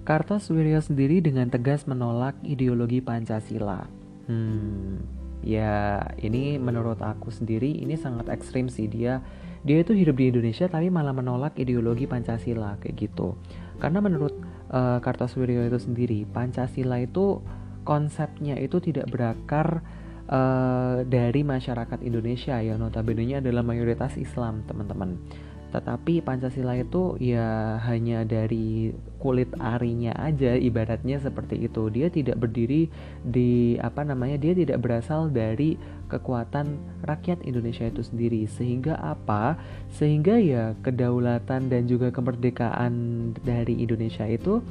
Kartosuwiryo 0.07 0.79
sendiri 0.79 1.19
dengan 1.19 1.51
tegas 1.51 1.83
menolak 1.91 2.39
ideologi 2.47 3.03
Pancasila. 3.03 3.91
Hmm, 4.31 5.03
ya 5.43 6.03
ini 6.23 6.59
menurut 6.63 7.03
aku 7.03 7.35
sendiri 7.35 7.71
ini 7.71 7.99
sangat 7.99 8.31
ekstrim 8.31 8.71
sih 8.71 8.87
dia 8.87 9.23
dia 9.67 9.83
itu 9.83 9.93
hidup 9.93 10.15
di 10.15 10.31
Indonesia 10.31 10.71
tapi 10.71 10.89
malah 10.89 11.11
menolak 11.11 11.59
ideologi 11.59 12.07
Pancasila 12.07 12.79
kayak 12.79 12.95
gitu. 12.97 13.35
Karena 13.83 13.99
menurut 13.99 14.33
uh, 14.71 15.03
Kartosuwiryo 15.03 15.67
itu 15.67 15.83
sendiri 15.83 16.23
Pancasila 16.31 17.03
itu 17.03 17.43
konsepnya 17.83 18.55
itu 18.63 18.79
tidak 18.79 19.11
berakar 19.11 19.83
uh, 20.31 21.03
dari 21.03 21.43
masyarakat 21.43 21.99
Indonesia 22.07 22.63
yang 22.63 22.79
notabene 22.79 23.43
adalah 23.43 23.67
mayoritas 23.67 24.15
Islam 24.15 24.63
teman-teman. 24.71 25.19
Tetapi 25.67 26.23
Pancasila 26.23 26.79
itu 26.79 27.19
ya 27.19 27.77
hanya 27.85 28.23
dari 28.23 28.95
kulit 29.19 29.51
arinya 29.59 30.15
aja 30.15 30.55
ibaratnya 30.55 31.19
seperti 31.19 31.67
itu. 31.67 31.91
Dia 31.91 32.07
tidak 32.09 32.39
berdiri 32.39 32.89
di 33.27 33.77
apa 33.83 34.07
namanya 34.07 34.39
dia 34.39 34.55
tidak 34.55 34.81
berasal 34.81 35.29
dari 35.29 35.77
kekuatan 36.07 36.79
rakyat 37.03 37.43
Indonesia 37.43 37.87
itu 37.87 38.03
sendiri. 38.03 38.47
Sehingga 38.47 38.99
apa? 38.99 39.59
Sehingga 39.93 40.39
ya 40.39 40.75
kedaulatan 40.81 41.69
dan 41.69 41.87
juga 41.91 42.15
kemerdekaan 42.15 42.95
dari 43.43 43.83
Indonesia 43.83 44.25
itu 44.27 44.63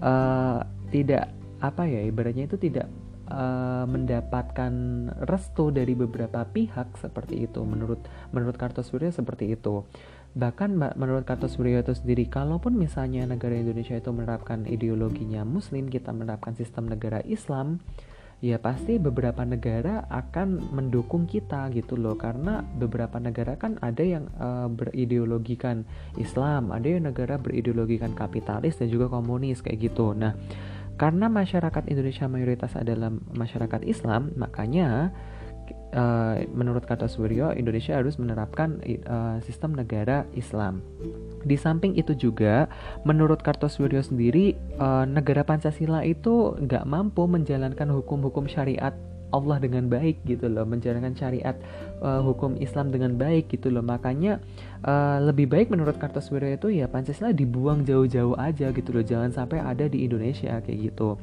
uh, 0.00 0.62
tidak 0.94 1.30
apa 1.58 1.88
ya 1.88 2.04
ibaratnya 2.04 2.44
itu 2.44 2.60
tidak 2.60 2.86
uh, 3.30 3.84
mendapatkan 3.88 4.72
restu 5.24 5.72
dari 5.72 5.96
beberapa 5.96 6.44
pihak 6.44 7.00
seperti 7.00 7.48
itu. 7.48 7.60
Menurut 7.64 8.00
menurut 8.32 8.56
Kartosuwiryo 8.56 9.12
seperti 9.12 9.54
itu. 9.54 9.84
Bahkan 10.34 10.98
menurut 10.98 11.22
Kartosuwiryo 11.22 11.86
itu 11.86 11.94
sendiri, 11.94 12.26
kalaupun 12.26 12.74
misalnya 12.74 13.22
negara 13.22 13.54
Indonesia 13.54 13.94
itu 13.94 14.10
menerapkan 14.10 14.66
ideologinya 14.66 15.46
Muslim, 15.46 15.86
kita 15.86 16.10
menerapkan 16.10 16.58
sistem 16.58 16.90
negara 16.90 17.22
Islam, 17.22 17.78
ya 18.44 18.60
pasti 18.60 19.00
beberapa 19.00 19.40
negara 19.48 20.04
akan 20.12 20.76
mendukung 20.76 21.24
kita 21.24 21.72
gitu 21.72 21.96
loh 21.96 22.12
karena 22.12 22.60
beberapa 22.60 23.16
negara 23.16 23.56
kan 23.56 23.80
ada 23.80 24.04
yang 24.04 24.28
uh, 24.36 24.68
berideologikan 24.68 25.88
Islam, 26.20 26.68
ada 26.68 26.84
yang 26.84 27.08
negara 27.08 27.40
berideologikan 27.40 28.12
kapitalis 28.12 28.76
dan 28.76 28.92
juga 28.92 29.08
komunis 29.08 29.64
kayak 29.64 29.88
gitu. 29.88 30.12
Nah, 30.12 30.36
karena 31.00 31.32
masyarakat 31.32 31.88
Indonesia 31.88 32.28
mayoritas 32.28 32.76
adalah 32.76 33.08
masyarakat 33.32 33.80
Islam, 33.88 34.36
makanya 34.36 35.16
uh, 35.94 36.42
menurut 36.52 36.84
kata 36.84 37.06
Suryo, 37.06 37.54
Indonesia 37.54 37.94
harus 37.94 38.18
menerapkan 38.18 38.82
uh, 39.08 39.38
sistem 39.44 39.78
negara 39.78 40.26
Islam. 40.34 40.82
Di 41.44 41.60
samping 41.60 41.94
itu 41.94 42.16
juga, 42.16 42.66
menurut 43.04 43.44
Kartosuwiryo 43.44 44.00
sendiri, 44.00 44.56
uh, 44.80 45.04
negara 45.04 45.44
Pancasila 45.44 46.02
itu 46.02 46.56
nggak 46.56 46.84
mampu 46.88 47.28
menjalankan 47.28 47.92
hukum-hukum 47.92 48.48
syariat 48.48 48.96
Allah 49.34 49.58
dengan 49.58 49.90
baik 49.90 50.22
gitu 50.30 50.46
loh, 50.46 50.62
menjalankan 50.62 51.18
syariat 51.18 51.58
uh, 51.98 52.22
hukum 52.22 52.54
Islam 52.62 52.94
dengan 52.94 53.18
baik 53.18 53.50
gitu 53.50 53.66
loh. 53.66 53.82
Makanya 53.82 54.38
uh, 54.86 55.18
lebih 55.18 55.50
baik 55.50 55.74
menurut 55.74 55.98
Kartosuwiryo 55.98 56.54
itu 56.54 56.68
ya 56.70 56.86
Pancasila 56.86 57.34
dibuang 57.34 57.82
jauh-jauh 57.82 58.38
aja 58.38 58.70
gitu 58.70 58.94
loh, 58.94 59.02
jangan 59.02 59.34
sampai 59.34 59.58
ada 59.58 59.90
di 59.90 60.06
Indonesia 60.06 60.62
kayak 60.62 60.94
gitu. 60.94 61.18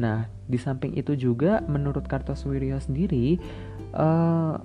Nah, 0.00 0.30
di 0.48 0.56
samping 0.56 0.96
itu 0.96 1.12
juga 1.18 1.60
menurut 1.68 2.08
Kartosuwiryo 2.08 2.80
sendiri 2.80 3.36
uh, 3.94 4.58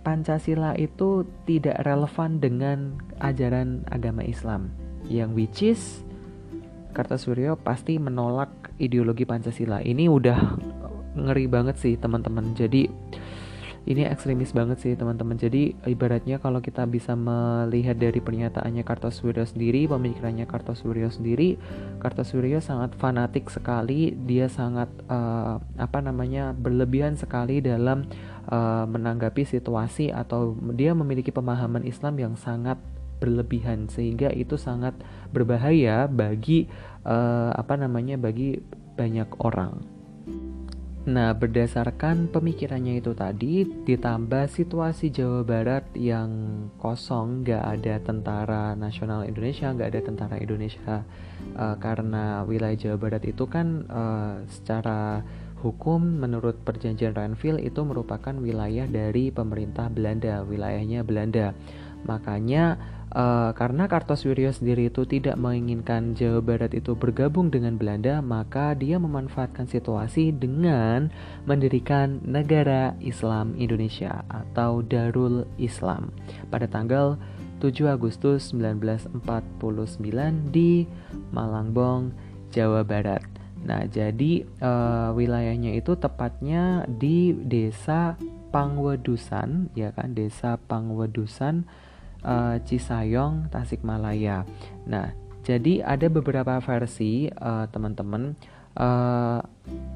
Pancasila 0.00 0.72
itu 0.80 1.28
tidak 1.44 1.84
relevan 1.84 2.40
dengan 2.40 2.96
ajaran 3.20 3.84
agama 3.92 4.24
Islam 4.24 4.72
yang 5.04 5.36
which 5.36 5.60
is 5.60 6.00
Kartosuwiryo 6.90 7.54
pasti 7.60 8.02
menolak 8.02 8.50
ideologi 8.82 9.22
Pancasila. 9.22 9.78
Ini 9.78 10.10
udah 10.10 10.38
ngeri 11.14 11.46
banget 11.46 11.78
sih 11.78 11.94
teman-teman. 11.94 12.50
Jadi 12.58 12.90
ini 13.88 14.04
ekstremis 14.04 14.52
banget 14.52 14.78
sih 14.84 14.92
teman-teman. 14.92 15.40
Jadi 15.40 15.72
ibaratnya 15.88 16.36
kalau 16.36 16.60
kita 16.60 16.84
bisa 16.84 17.16
melihat 17.16 17.96
dari 17.96 18.20
pernyataannya 18.20 18.84
Kartosuwiryo 18.84 19.48
sendiri, 19.48 19.88
pemikirannya 19.88 20.44
Kartosuwiryo 20.44 21.08
sendiri, 21.08 21.56
Kartosuwiryo 21.98 22.60
sangat 22.60 22.92
fanatik 23.00 23.48
sekali. 23.48 24.12
Dia 24.12 24.52
sangat 24.52 24.92
uh, 25.08 25.58
apa 25.80 25.98
namanya 26.04 26.52
berlebihan 26.52 27.16
sekali 27.16 27.64
dalam 27.64 28.04
uh, 28.52 28.84
menanggapi 28.84 29.48
situasi 29.48 30.12
atau 30.12 30.54
dia 30.76 30.92
memiliki 30.92 31.32
pemahaman 31.32 31.82
Islam 31.88 32.20
yang 32.20 32.34
sangat 32.36 32.76
berlebihan 33.20 33.88
sehingga 33.92 34.32
itu 34.32 34.56
sangat 34.56 34.96
berbahaya 35.32 36.08
bagi 36.08 36.68
uh, 37.04 37.52
apa 37.52 37.76
namanya 37.80 38.16
bagi 38.20 38.60
banyak 38.96 39.28
orang. 39.40 39.89
Nah, 41.00 41.32
berdasarkan 41.32 42.28
pemikirannya 42.28 43.00
itu 43.00 43.16
tadi, 43.16 43.64
ditambah 43.64 44.52
situasi 44.52 45.08
Jawa 45.08 45.40
Barat 45.48 45.88
yang 45.96 46.28
kosong, 46.76 47.40
nggak 47.40 47.64
ada 47.64 47.94
tentara 48.04 48.64
nasional 48.76 49.24
Indonesia, 49.24 49.72
nggak 49.72 49.96
ada 49.96 50.00
tentara 50.04 50.36
Indonesia, 50.36 51.00
uh, 51.56 51.76
karena 51.80 52.44
wilayah 52.44 52.76
Jawa 52.76 52.96
Barat 53.00 53.24
itu 53.24 53.48
kan 53.48 53.88
uh, 53.88 54.44
secara 54.52 55.24
hukum 55.64 56.20
menurut 56.20 56.60
perjanjian 56.68 57.16
Renville 57.16 57.64
itu 57.64 57.80
merupakan 57.80 58.36
wilayah 58.36 58.84
dari 58.84 59.32
pemerintah 59.32 59.88
Belanda, 59.88 60.44
wilayahnya 60.44 61.00
Belanda. 61.00 61.56
Makanya 62.04 62.76
Uh, 63.10 63.50
karena 63.58 63.90
Kartosuwiryo 63.90 64.54
sendiri 64.54 64.86
itu 64.86 65.02
tidak 65.02 65.34
menginginkan 65.34 66.14
Jawa 66.14 66.38
Barat 66.38 66.70
itu 66.78 66.94
bergabung 66.94 67.50
dengan 67.50 67.74
Belanda, 67.74 68.22
maka 68.22 68.70
dia 68.78 69.02
memanfaatkan 69.02 69.66
situasi 69.66 70.30
dengan 70.30 71.10
mendirikan 71.42 72.22
Negara 72.22 72.94
Islam 73.02 73.58
Indonesia 73.58 74.22
atau 74.30 74.86
Darul 74.86 75.42
Islam 75.58 76.14
pada 76.54 76.70
tanggal 76.70 77.18
7 77.58 77.90
Agustus 77.90 78.54
1949 78.54 79.26
di 80.54 80.86
Malangbong, 81.34 82.14
Jawa 82.54 82.86
Barat. 82.86 83.26
Nah, 83.60 83.90
jadi 83.90 84.46
uh, 84.62 85.10
wilayahnya 85.18 85.74
itu 85.74 85.98
tepatnya 85.98 86.86
di 86.86 87.34
Desa 87.34 88.14
Pangwedusan, 88.54 89.74
ya 89.74 89.90
kan, 89.90 90.14
Desa 90.14 90.62
Pangwedusan 90.62 91.66
uh, 92.24 92.56
Cisayong, 92.62 93.48
Tasikmalaya. 93.52 94.44
Nah, 94.86 95.12
jadi 95.44 95.80
ada 95.84 96.06
beberapa 96.12 96.60
versi 96.60 97.26
uh, 97.32 97.64
teman-teman 97.72 98.36
uh, 98.76 99.40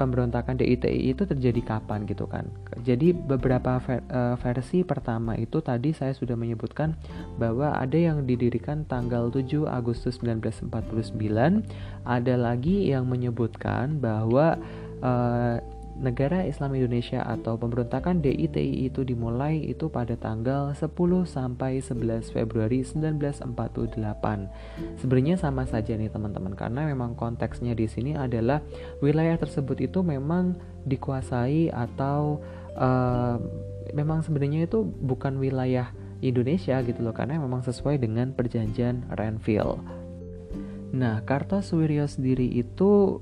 pemberontakan 0.00 0.58
DITI 0.58 1.14
itu 1.14 1.22
terjadi 1.22 1.60
kapan 1.62 2.08
gitu 2.08 2.26
kan. 2.26 2.48
Jadi 2.82 3.14
beberapa 3.14 3.78
ver, 3.78 4.02
uh, 4.10 4.34
versi 4.40 4.82
pertama 4.82 5.38
itu 5.38 5.62
tadi 5.62 5.94
saya 5.94 6.16
sudah 6.16 6.34
menyebutkan 6.34 6.98
bahwa 7.38 7.76
ada 7.76 7.94
yang 7.94 8.26
didirikan 8.26 8.82
tanggal 8.88 9.30
7 9.30 9.68
Agustus 9.70 10.18
1949, 10.24 10.72
ada 12.08 12.34
lagi 12.34 12.90
yang 12.90 13.06
menyebutkan 13.06 14.02
bahwa 14.02 14.58
uh, 15.04 15.62
negara 15.94 16.42
Islam 16.42 16.74
Indonesia 16.74 17.22
atau 17.22 17.54
pemberontakan 17.54 18.18
DITI 18.18 18.90
itu 18.90 19.06
dimulai 19.06 19.62
itu 19.62 19.86
pada 19.86 20.18
tanggal 20.18 20.74
10 20.74 20.90
sampai 21.26 21.78
11 21.78 22.34
Februari 22.34 22.82
1948. 22.82 23.54
Sebenarnya 24.98 25.36
sama 25.38 25.62
saja 25.70 25.94
nih 25.94 26.10
teman-teman 26.10 26.58
karena 26.58 26.90
memang 26.90 27.14
konteksnya 27.14 27.78
di 27.78 27.86
sini 27.86 28.18
adalah 28.18 28.58
wilayah 28.98 29.38
tersebut 29.38 29.86
itu 29.86 30.02
memang 30.02 30.58
dikuasai 30.82 31.70
atau 31.70 32.42
uh, 32.74 33.38
memang 33.94 34.26
sebenarnya 34.26 34.66
itu 34.66 34.82
bukan 34.82 35.38
wilayah 35.38 35.94
Indonesia 36.24 36.80
gitu 36.82 37.04
loh 37.04 37.14
karena 37.14 37.38
memang 37.38 37.62
sesuai 37.62 38.02
dengan 38.02 38.34
perjanjian 38.34 39.06
Renville. 39.14 39.78
Nah, 40.94 41.26
Kartosuwiryo 41.26 42.06
sendiri 42.06 42.46
itu 42.46 43.18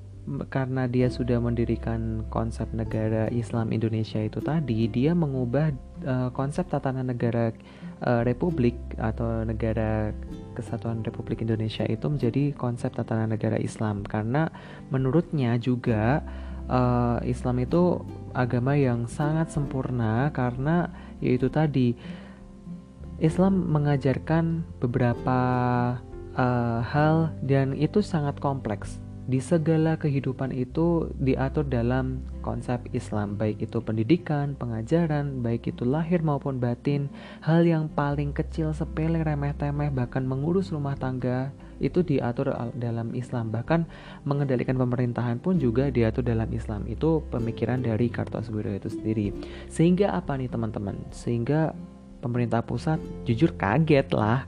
karena 0.54 0.86
dia 0.86 1.10
sudah 1.10 1.42
mendirikan 1.42 2.22
konsep 2.30 2.70
negara 2.70 3.26
Islam 3.34 3.74
Indonesia 3.74 4.22
itu 4.22 4.38
tadi, 4.38 4.86
dia 4.86 5.18
mengubah 5.18 5.74
uh, 6.06 6.30
konsep 6.30 6.70
tatanan 6.70 7.10
negara 7.10 7.50
uh, 8.06 8.22
republik 8.22 8.78
atau 9.02 9.42
negara 9.42 10.14
kesatuan 10.54 11.02
Republik 11.02 11.42
Indonesia 11.42 11.82
itu 11.90 12.06
menjadi 12.06 12.54
konsep 12.54 12.94
tatanan 12.94 13.34
negara 13.34 13.58
Islam. 13.58 14.06
Karena 14.06 14.46
menurutnya 14.94 15.58
juga 15.58 16.22
uh, 16.70 17.18
Islam 17.26 17.58
itu 17.66 17.98
agama 18.30 18.78
yang 18.78 19.10
sangat 19.10 19.50
sempurna 19.50 20.30
karena 20.30 20.86
yaitu 21.18 21.50
tadi 21.50 21.98
Islam 23.18 23.74
mengajarkan 23.74 24.62
beberapa 24.78 25.40
uh, 26.38 26.80
hal 26.86 27.34
dan 27.42 27.74
itu 27.74 27.98
sangat 28.06 28.38
kompleks 28.38 29.01
di 29.22 29.38
segala 29.38 29.94
kehidupan 29.94 30.50
itu 30.50 31.14
diatur 31.22 31.62
dalam 31.62 32.26
konsep 32.42 32.82
Islam, 32.90 33.38
baik 33.38 33.62
itu 33.62 33.78
pendidikan, 33.78 34.58
pengajaran, 34.58 35.46
baik 35.46 35.70
itu 35.70 35.86
lahir 35.86 36.26
maupun 36.26 36.58
batin, 36.58 37.06
hal 37.38 37.62
yang 37.62 37.86
paling 37.86 38.34
kecil, 38.34 38.74
sepele, 38.74 39.22
remeh-temeh, 39.22 39.94
bahkan 39.94 40.26
mengurus 40.26 40.74
rumah 40.74 40.98
tangga 40.98 41.54
itu 41.78 42.02
diatur 42.02 42.50
dalam 42.78 43.14
Islam. 43.14 43.50
Bahkan 43.50 43.86
mengendalikan 44.26 44.78
pemerintahan 44.78 45.38
pun 45.38 45.58
juga 45.58 45.90
diatur 45.90 46.26
dalam 46.26 46.50
Islam. 46.50 46.86
Itu 46.90 47.26
pemikiran 47.30 47.82
dari 47.82 48.10
Kartosuwiryo 48.10 48.78
itu 48.78 48.90
sendiri. 48.90 49.34
Sehingga 49.70 50.14
apa 50.14 50.38
nih 50.38 50.50
teman-teman? 50.50 50.98
Sehingga 51.10 51.74
pemerintah 52.22 52.62
pusat 52.62 53.02
jujur 53.26 53.54
kaget 53.58 54.14
lah 54.14 54.46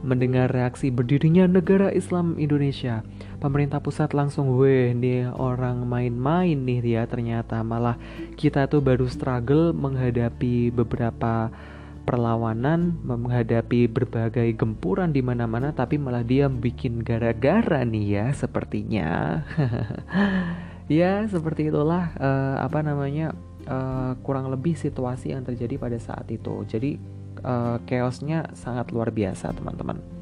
mendengar 0.00 0.48
reaksi 0.48 0.88
berdirinya 0.88 1.44
negara 1.44 1.92
Islam 1.92 2.40
Indonesia. 2.40 3.04
Pemerintah 3.40 3.80
pusat 3.80 4.12
langsung, 4.12 4.52
weh 4.60 4.92
nih 4.92 5.32
orang 5.32 5.88
main-main 5.88 6.60
nih 6.60 6.80
dia 6.84 7.02
ternyata 7.08 7.64
malah 7.64 7.96
kita 8.36 8.68
tuh 8.68 8.84
baru 8.84 9.08
struggle 9.08 9.72
menghadapi 9.72 10.68
beberapa 10.68 11.48
perlawanan, 12.04 13.00
menghadapi 13.00 13.88
berbagai 13.88 14.44
gempuran 14.60 15.16
di 15.16 15.24
mana-mana, 15.24 15.72
tapi 15.72 15.96
malah 15.96 16.20
dia 16.20 16.52
bikin 16.52 17.00
gara-gara 17.00 17.80
nih 17.80 18.06
ya 18.20 18.26
sepertinya. 18.36 19.40
ya 21.00 21.24
seperti 21.24 21.72
itulah 21.72 22.12
uh, 22.20 22.60
apa 22.60 22.84
namanya 22.84 23.32
uh, 23.64 24.20
kurang 24.20 24.52
lebih 24.52 24.76
situasi 24.76 25.32
yang 25.32 25.48
terjadi 25.48 25.80
pada 25.80 25.96
saat 25.96 26.28
itu. 26.28 26.60
Jadi 26.68 27.00
uh, 27.40 27.80
chaosnya 27.88 28.52
sangat 28.52 28.92
luar 28.92 29.08
biasa 29.08 29.56
teman-teman 29.56 30.19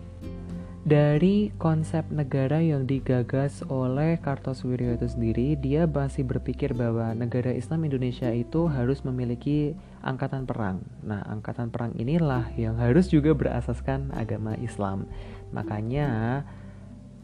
dari 0.88 1.52
konsep 1.60 2.08
negara 2.08 2.64
yang 2.64 2.88
digagas 2.88 3.60
oleh 3.68 4.16
Kartosuwiryo 4.24 4.96
itu 4.96 5.04
sendiri, 5.04 5.52
dia 5.60 5.84
masih 5.84 6.24
berpikir 6.24 6.72
bahwa 6.72 7.12
negara 7.12 7.52
Islam 7.52 7.84
Indonesia 7.84 8.32
itu 8.32 8.64
harus 8.72 9.04
memiliki 9.04 9.76
angkatan 10.00 10.48
perang. 10.48 10.80
Nah, 11.04 11.20
angkatan 11.28 11.68
perang 11.68 11.92
inilah 12.00 12.48
yang 12.56 12.80
harus 12.80 13.12
juga 13.12 13.36
berasaskan 13.36 14.16
agama 14.16 14.56
Islam. 14.64 15.04
Makanya 15.52 16.42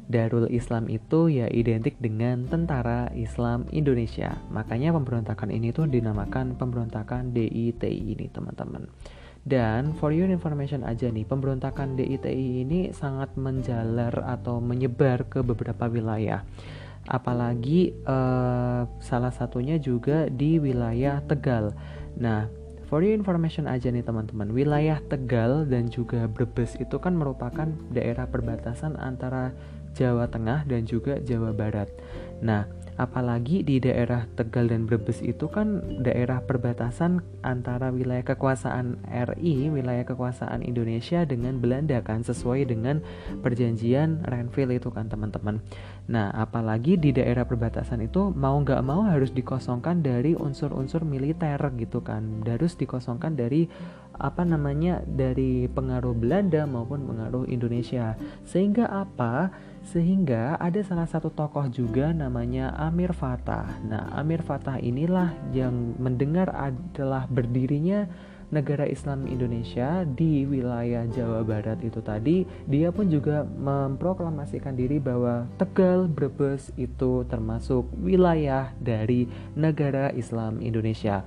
Darul 0.04 0.52
Islam 0.52 0.92
itu 0.92 1.32
ya 1.32 1.48
identik 1.48 1.96
dengan 1.96 2.44
Tentara 2.44 3.08
Islam 3.16 3.64
Indonesia. 3.72 4.36
Makanya 4.52 4.92
pemberontakan 4.92 5.48
ini 5.48 5.72
tuh 5.72 5.88
dinamakan 5.88 6.60
pemberontakan 6.60 7.32
DITI 7.32 8.12
ini, 8.12 8.28
teman-teman. 8.28 8.92
Dan 9.44 9.92
for 10.00 10.08
your 10.08 10.32
information 10.32 10.80
aja 10.88 11.12
nih, 11.12 11.28
pemberontakan 11.28 12.00
DITI 12.00 12.64
ini 12.64 12.80
sangat 12.96 13.36
menjalar 13.36 14.16
atau 14.24 14.56
menyebar 14.56 15.28
ke 15.28 15.44
beberapa 15.44 15.84
wilayah. 15.84 16.48
Apalagi 17.04 17.92
uh, 18.08 18.88
salah 19.04 19.28
satunya 19.28 19.76
juga 19.76 20.32
di 20.32 20.56
wilayah 20.56 21.20
Tegal. 21.28 21.76
Nah, 22.16 22.48
for 22.88 23.04
your 23.04 23.12
information 23.12 23.68
aja 23.68 23.92
nih 23.92 24.00
teman-teman, 24.00 24.48
wilayah 24.48 24.96
Tegal 25.12 25.68
dan 25.68 25.92
juga 25.92 26.24
Brebes 26.24 26.80
itu 26.80 26.96
kan 26.96 27.12
merupakan 27.12 27.68
daerah 27.92 28.24
perbatasan 28.24 28.96
antara 28.96 29.52
Jawa 29.92 30.24
Tengah 30.32 30.64
dan 30.64 30.88
juga 30.88 31.20
Jawa 31.20 31.52
Barat. 31.52 31.92
Nah, 32.40 32.64
apalagi 32.94 33.66
di 33.66 33.82
daerah 33.82 34.26
Tegal 34.38 34.70
dan 34.70 34.86
Brebes 34.86 35.18
itu 35.18 35.50
kan 35.50 35.82
daerah 36.02 36.38
perbatasan 36.42 37.22
antara 37.42 37.90
wilayah 37.90 38.22
kekuasaan 38.22 39.02
RI, 39.06 39.70
wilayah 39.70 40.06
kekuasaan 40.06 40.62
Indonesia 40.62 41.26
dengan 41.26 41.58
Belanda 41.58 41.98
kan 42.06 42.22
sesuai 42.22 42.70
dengan 42.70 43.02
perjanjian 43.42 44.22
Renville 44.22 44.78
itu 44.78 44.94
kan 44.94 45.10
teman-teman. 45.10 45.58
Nah, 46.06 46.30
apalagi 46.36 47.00
di 47.00 47.10
daerah 47.10 47.48
perbatasan 47.48 48.04
itu 48.04 48.30
mau 48.30 48.60
nggak 48.60 48.82
mau 48.84 49.08
harus 49.08 49.32
dikosongkan 49.32 50.04
dari 50.04 50.36
unsur-unsur 50.36 51.02
militer 51.02 51.58
gitu 51.80 52.04
kan, 52.04 52.44
harus 52.46 52.76
dikosongkan 52.78 53.34
dari 53.34 53.66
apa 54.14 54.46
namanya 54.46 55.02
dari 55.02 55.66
pengaruh 55.66 56.14
Belanda 56.14 56.62
maupun 56.70 57.02
pengaruh 57.08 57.50
Indonesia. 57.50 58.14
Sehingga 58.46 58.86
apa? 58.86 59.50
Sehingga 59.84 60.56
ada 60.56 60.80
salah 60.80 61.04
satu 61.04 61.28
tokoh 61.28 61.68
juga 61.68 62.10
namanya 62.16 62.72
Amir 62.80 63.12
Fatah. 63.12 63.68
Nah, 63.84 64.08
Amir 64.16 64.40
Fatah 64.40 64.80
inilah 64.80 65.36
yang 65.52 65.94
mendengar 66.00 66.48
adalah 66.48 67.28
berdirinya 67.28 68.08
negara 68.54 68.86
Islam 68.88 69.26
Indonesia 69.26 70.06
di 70.06 70.46
wilayah 70.46 71.04
Jawa 71.10 71.42
Barat 71.42 71.82
itu 71.82 71.98
tadi, 71.98 72.46
dia 72.70 72.94
pun 72.94 73.10
juga 73.10 73.42
memproklamasikan 73.44 74.78
diri 74.78 75.02
bahwa 75.02 75.50
Tegal, 75.58 76.06
Brebes 76.06 76.70
itu 76.78 77.26
termasuk 77.26 77.90
wilayah 77.98 78.70
dari 78.78 79.26
negara 79.58 80.14
Islam 80.14 80.62
Indonesia. 80.62 81.26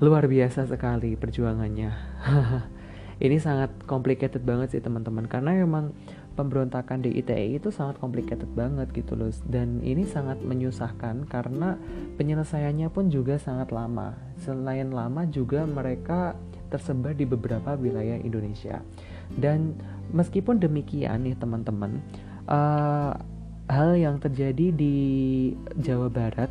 Luar 0.00 0.24
biasa 0.24 0.64
sekali 0.64 1.14
perjuangannya. 1.20 1.90
ini 3.20 3.36
sangat 3.36 3.84
complicated 3.84 4.40
banget 4.40 4.72
sih 4.72 4.80
teman-teman 4.80 5.28
karena 5.28 5.52
memang 5.60 5.92
pemberontakan 6.34 7.02
di 7.02 7.16
ITE 7.18 7.58
itu 7.58 7.68
sangat 7.68 7.98
complicated 7.98 8.48
banget 8.54 8.90
gitu 8.94 9.18
loh. 9.18 9.30
Dan 9.46 9.82
ini 9.82 10.06
sangat 10.06 10.40
menyusahkan 10.42 11.26
karena 11.26 11.76
penyelesaiannya 12.16 12.88
pun 12.90 13.10
juga 13.10 13.36
sangat 13.36 13.70
lama. 13.74 14.14
Selain 14.40 14.88
lama 14.90 15.26
juga 15.26 15.66
mereka 15.66 16.38
tersebar 16.70 17.12
di 17.18 17.26
beberapa 17.26 17.74
wilayah 17.74 18.16
Indonesia. 18.22 18.80
Dan 19.34 19.74
meskipun 20.10 20.58
demikian 20.58 21.26
nih 21.26 21.38
teman-teman 21.38 22.02
uh, 22.50 23.14
hal 23.70 23.90
yang 23.94 24.18
terjadi 24.18 24.74
di 24.74 24.96
Jawa 25.78 26.10
Barat 26.10 26.50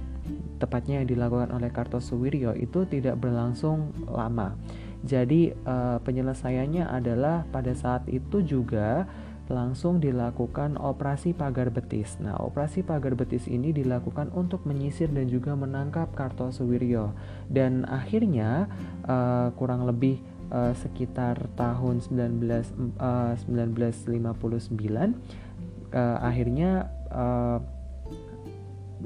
tepatnya 0.60 1.02
yang 1.02 1.10
dilakukan 1.10 1.52
oleh 1.52 1.72
Kartosuwiryo 1.72 2.56
itu 2.56 2.88
tidak 2.88 3.20
berlangsung 3.20 3.92
lama. 4.08 4.56
Jadi 5.00 5.56
uh, 5.64 6.00
penyelesaiannya 6.04 6.84
adalah 6.84 7.48
pada 7.48 7.72
saat 7.72 8.04
itu 8.12 8.44
juga 8.44 9.08
langsung 9.50 9.98
dilakukan 9.98 10.78
operasi 10.78 11.34
pagar 11.34 11.74
betis. 11.74 12.22
Nah, 12.22 12.38
operasi 12.38 12.86
pagar 12.86 13.18
betis 13.18 13.50
ini 13.50 13.74
dilakukan 13.74 14.30
untuk 14.38 14.64
menyisir 14.70 15.10
dan 15.10 15.26
juga 15.26 15.58
menangkap 15.58 16.14
Kartosuwiryo. 16.14 17.18
Dan 17.50 17.84
akhirnya 17.90 18.70
uh, 19.10 19.50
kurang 19.58 19.90
lebih 19.90 20.22
uh, 20.54 20.78
sekitar 20.78 21.50
tahun 21.58 22.06
19 22.06 22.46
uh, 23.02 23.34
1959 23.34 24.30
uh, 25.94 26.18
akhirnya 26.22 26.90
uh, 27.10 27.58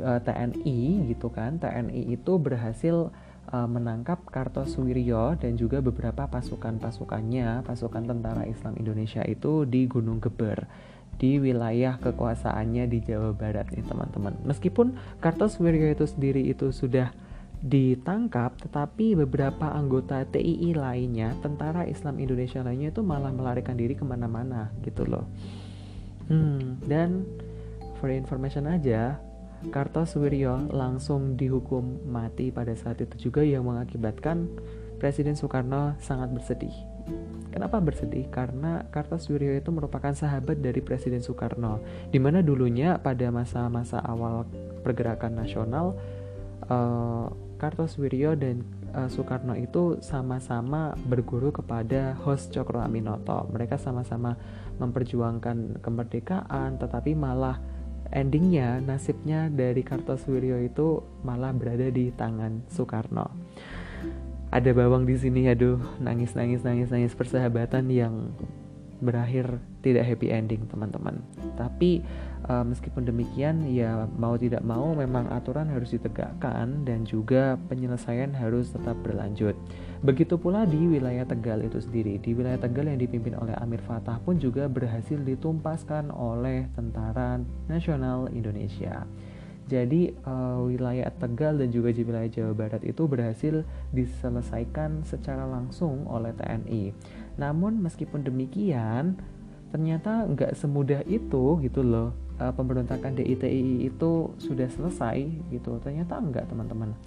uh, 0.04 0.20
TNI 0.24 1.08
gitu 1.12 1.32
kan, 1.32 1.60
TNI 1.60 2.20
itu 2.20 2.34
berhasil 2.36 3.12
uh, 3.52 3.68
menangkap 3.68 4.24
Kartosuwiryo 4.30 5.36
dan 5.42 5.60
juga 5.60 5.84
beberapa 5.84 6.30
pasukan-pasukannya, 6.30 7.66
pasukan 7.68 8.04
tentara 8.08 8.48
Islam 8.48 8.78
Indonesia 8.80 9.26
itu 9.26 9.68
di 9.68 9.90
Gunung 9.90 10.24
Geber 10.24 10.70
di 11.18 11.38
wilayah 11.38 12.02
kekuasaannya 12.02 12.90
di 12.90 13.00
Jawa 13.04 13.34
Barat 13.38 13.70
nih 13.74 13.86
teman-teman. 13.86 14.34
Meskipun 14.46 14.98
Kartosuwiryo 15.22 15.94
itu 15.94 16.06
sendiri 16.10 16.42
itu 16.42 16.74
sudah 16.74 17.14
ditangkap, 17.64 18.60
tetapi 18.60 19.16
beberapa 19.16 19.72
anggota 19.72 20.28
TII 20.28 20.76
lainnya, 20.76 21.32
tentara 21.40 21.88
Islam 21.88 22.20
Indonesia 22.20 22.60
lainnya 22.60 22.92
itu 22.92 23.00
malah 23.00 23.32
melarikan 23.32 23.80
diri 23.80 23.96
ke 23.96 24.04
mana-mana 24.04 24.68
gitu 24.84 25.08
loh. 25.08 25.24
Hmm, 26.28 26.76
dan 26.84 27.24
for 28.04 28.12
information 28.12 28.68
aja, 28.68 29.16
Kartosuwiryo 29.72 30.74
langsung 30.74 31.40
dihukum 31.40 32.04
mati 32.10 32.52
pada 32.52 32.76
saat 32.76 33.00
itu 33.00 33.30
juga 33.30 33.46
yang 33.46 33.64
mengakibatkan 33.64 34.50
Presiden 35.00 35.36
Soekarno 35.36 36.00
sangat 36.00 36.32
bersedih. 36.32 36.74
Kenapa 37.52 37.78
bersedih? 37.84 38.26
Karena 38.34 38.88
Kartosuwiryo 38.90 39.60
itu 39.60 39.70
merupakan 39.70 40.16
sahabat 40.16 40.64
dari 40.64 40.82
Presiden 40.82 41.22
Soekarno, 41.22 41.84
di 42.10 42.18
mana 42.18 42.42
dulunya 42.42 42.98
pada 42.98 43.30
masa-masa 43.30 44.02
awal 44.02 44.48
pergerakan 44.82 45.38
nasional, 45.38 45.94
uh, 46.72 47.30
Kartosuwiryo 47.60 48.40
dan 48.40 48.66
uh, 48.96 49.06
Soekarno 49.12 49.54
itu 49.54 50.00
sama-sama 50.00 50.98
berguru 51.06 51.52
kepada 51.52 52.16
host 52.24 52.56
Cokro 52.56 52.82
Aminoto. 52.82 53.46
Mereka 53.52 53.78
sama-sama 53.78 54.40
memperjuangkan 54.82 55.84
kemerdekaan, 55.84 56.82
tetapi 56.82 57.14
malah 57.14 57.62
endingnya 58.14 58.80
nasibnya 58.80 59.50
dari 59.50 59.82
Kartosuwiryo 59.82 60.62
itu 60.64 61.02
malah 61.26 61.52
berada 61.52 61.90
di 61.90 62.14
tangan 62.14 62.62
Soekarno. 62.70 63.28
Ada 64.54 64.70
bawang 64.70 65.10
di 65.10 65.18
sini, 65.18 65.50
aduh, 65.50 65.82
nangis 65.98 66.38
nangis 66.38 66.62
nangis 66.62 66.94
nangis 66.94 67.18
persahabatan 67.18 67.90
yang 67.90 68.30
berakhir 69.02 69.60
tidak 69.82 70.06
happy 70.06 70.30
ending 70.30 70.68
teman-teman. 70.70 71.24
Tapi 71.58 72.04
uh, 72.48 72.64
meskipun 72.68 73.08
demikian 73.08 73.66
ya 73.68 74.06
mau 74.20 74.36
tidak 74.36 74.62
mau 74.62 74.94
memang 74.94 75.32
aturan 75.32 75.72
harus 75.72 75.96
ditegakkan 75.96 76.86
dan 76.86 77.08
juga 77.08 77.58
penyelesaian 77.72 78.32
harus 78.36 78.72
tetap 78.72 79.00
berlanjut. 79.02 79.56
Begitu 80.04 80.36
pula 80.36 80.68
di 80.68 80.84
wilayah 80.84 81.24
Tegal 81.24 81.64
itu 81.64 81.80
sendiri. 81.80 82.20
Di 82.20 82.36
wilayah 82.36 82.60
Tegal 82.60 82.92
yang 82.92 83.00
dipimpin 83.00 83.40
oleh 83.40 83.56
Amir 83.60 83.80
Fatah 83.84 84.20
pun 84.20 84.36
juga 84.36 84.68
berhasil 84.68 85.16
ditumpaskan 85.16 86.12
oleh 86.12 86.68
Tentara 86.76 87.40
Nasional 87.72 88.28
Indonesia. 88.36 89.08
Jadi 89.64 90.12
uh, 90.28 90.68
wilayah 90.68 91.08
Tegal 91.16 91.56
dan 91.56 91.72
juga 91.72 91.96
wilayah 91.96 92.28
Jawa 92.28 92.52
Barat 92.52 92.84
itu 92.84 93.08
berhasil 93.08 93.64
diselesaikan 93.96 95.08
secara 95.08 95.48
langsung 95.48 96.04
oleh 96.12 96.36
TNI. 96.36 96.92
Namun 97.38 97.82
meskipun 97.82 98.22
demikian, 98.22 99.18
ternyata 99.74 100.30
nggak 100.30 100.54
semudah 100.54 101.02
itu 101.10 101.58
gitu 101.66 101.82
loh. 101.82 102.14
Uh, 102.42 102.50
pemberontakan 102.50 103.14
DITI 103.14 103.86
itu 103.90 104.34
sudah 104.42 104.70
selesai 104.70 105.22
gitu. 105.54 105.78
Ternyata 105.82 106.18
enggak 106.18 106.50
teman-teman. 106.50 106.98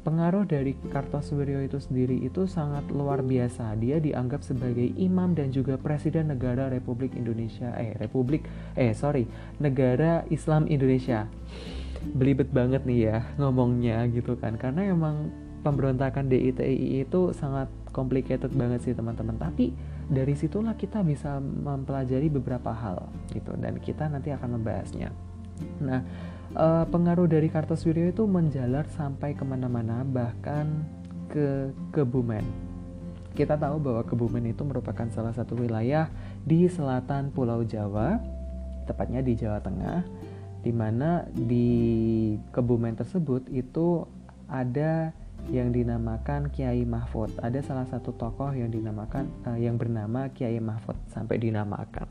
Pengaruh 0.00 0.48
dari 0.48 0.72
Kartosuwiryo 0.88 1.60
itu 1.60 1.76
sendiri 1.76 2.16
itu 2.24 2.48
sangat 2.48 2.88
luar 2.88 3.20
biasa. 3.20 3.76
Dia 3.76 4.00
dianggap 4.00 4.40
sebagai 4.40 4.96
imam 4.96 5.36
dan 5.36 5.52
juga 5.52 5.76
presiden 5.76 6.32
negara 6.32 6.72
Republik 6.72 7.12
Indonesia. 7.12 7.76
Eh, 7.76 7.92
Republik 8.00 8.48
eh 8.80 8.96
sorry, 8.96 9.28
negara 9.60 10.24
Islam 10.32 10.64
Indonesia. 10.72 11.28
Belibet 12.16 12.48
banget 12.48 12.88
nih 12.88 13.12
ya 13.12 13.18
ngomongnya 13.36 14.08
gitu 14.08 14.40
kan. 14.40 14.56
Karena 14.56 14.88
emang 14.88 15.28
pemberontakan 15.60 16.26
DITI 16.26 17.04
itu 17.04 17.32
sangat 17.36 17.68
complicated 17.90 18.52
banget 18.52 18.84
sih 18.86 18.94
teman-teman. 18.96 19.36
Tapi 19.36 19.72
dari 20.10 20.34
situlah 20.34 20.74
kita 20.74 21.04
bisa 21.04 21.38
mempelajari 21.40 22.28
beberapa 22.32 22.72
hal 22.72 23.08
gitu. 23.32 23.54
Dan 23.56 23.78
kita 23.78 24.08
nanti 24.08 24.32
akan 24.32 24.60
membahasnya. 24.60 25.10
Nah 25.84 26.00
uh, 26.56 26.84
pengaruh 26.88 27.28
dari 27.28 27.52
Kartosuwiryo 27.52 28.10
itu 28.10 28.24
menjalar 28.26 28.88
sampai 28.94 29.36
ke 29.36 29.44
mana-mana 29.44 30.02
bahkan 30.02 30.82
ke 31.30 31.70
Kebumen. 31.94 32.42
Kita 33.36 33.54
tahu 33.54 33.78
bahwa 33.78 34.02
Kebumen 34.02 34.50
itu 34.50 34.66
merupakan 34.66 35.06
salah 35.14 35.30
satu 35.30 35.54
wilayah 35.54 36.10
di 36.42 36.66
selatan 36.66 37.30
Pulau 37.30 37.62
Jawa 37.62 38.18
tepatnya 38.90 39.22
di 39.22 39.38
Jawa 39.38 39.62
Tengah 39.62 40.02
di 40.60 40.72
mana 40.74 41.24
di 41.32 41.68
Kebumen 42.52 42.98
tersebut 42.98 43.48
itu 43.48 44.04
ada 44.50 45.14
yang 45.48 45.72
dinamakan 45.72 46.52
Kiai 46.52 46.84
Mahfud. 46.84 47.32
Ada 47.40 47.64
salah 47.64 47.88
satu 47.88 48.12
tokoh 48.12 48.52
yang 48.52 48.68
dinamakan 48.68 49.30
uh, 49.48 49.56
yang 49.56 49.80
bernama 49.80 50.28
Kiai 50.36 50.60
Mahfud 50.60 51.00
sampai 51.08 51.40
dinamakan. 51.40 52.06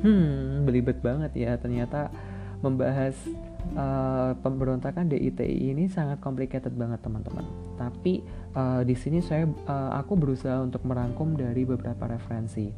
Hmm, 0.00 0.68
belibet 0.68 1.00
banget 1.00 1.32
ya 1.36 1.56
ternyata 1.56 2.12
membahas 2.60 3.14
uh, 3.78 4.34
pemberontakan 4.42 5.08
DITI 5.08 5.72
ini 5.72 5.86
sangat 5.86 6.18
complicated 6.18 6.74
banget 6.74 7.00
teman-teman. 7.04 7.46
Tapi 7.78 8.20
uh, 8.56 8.82
di 8.82 8.94
sini 8.98 9.22
saya 9.22 9.46
uh, 9.46 9.94
aku 9.94 10.18
berusaha 10.18 10.58
untuk 10.62 10.82
merangkum 10.84 11.38
dari 11.38 11.62
beberapa 11.62 12.10
referensi. 12.10 12.68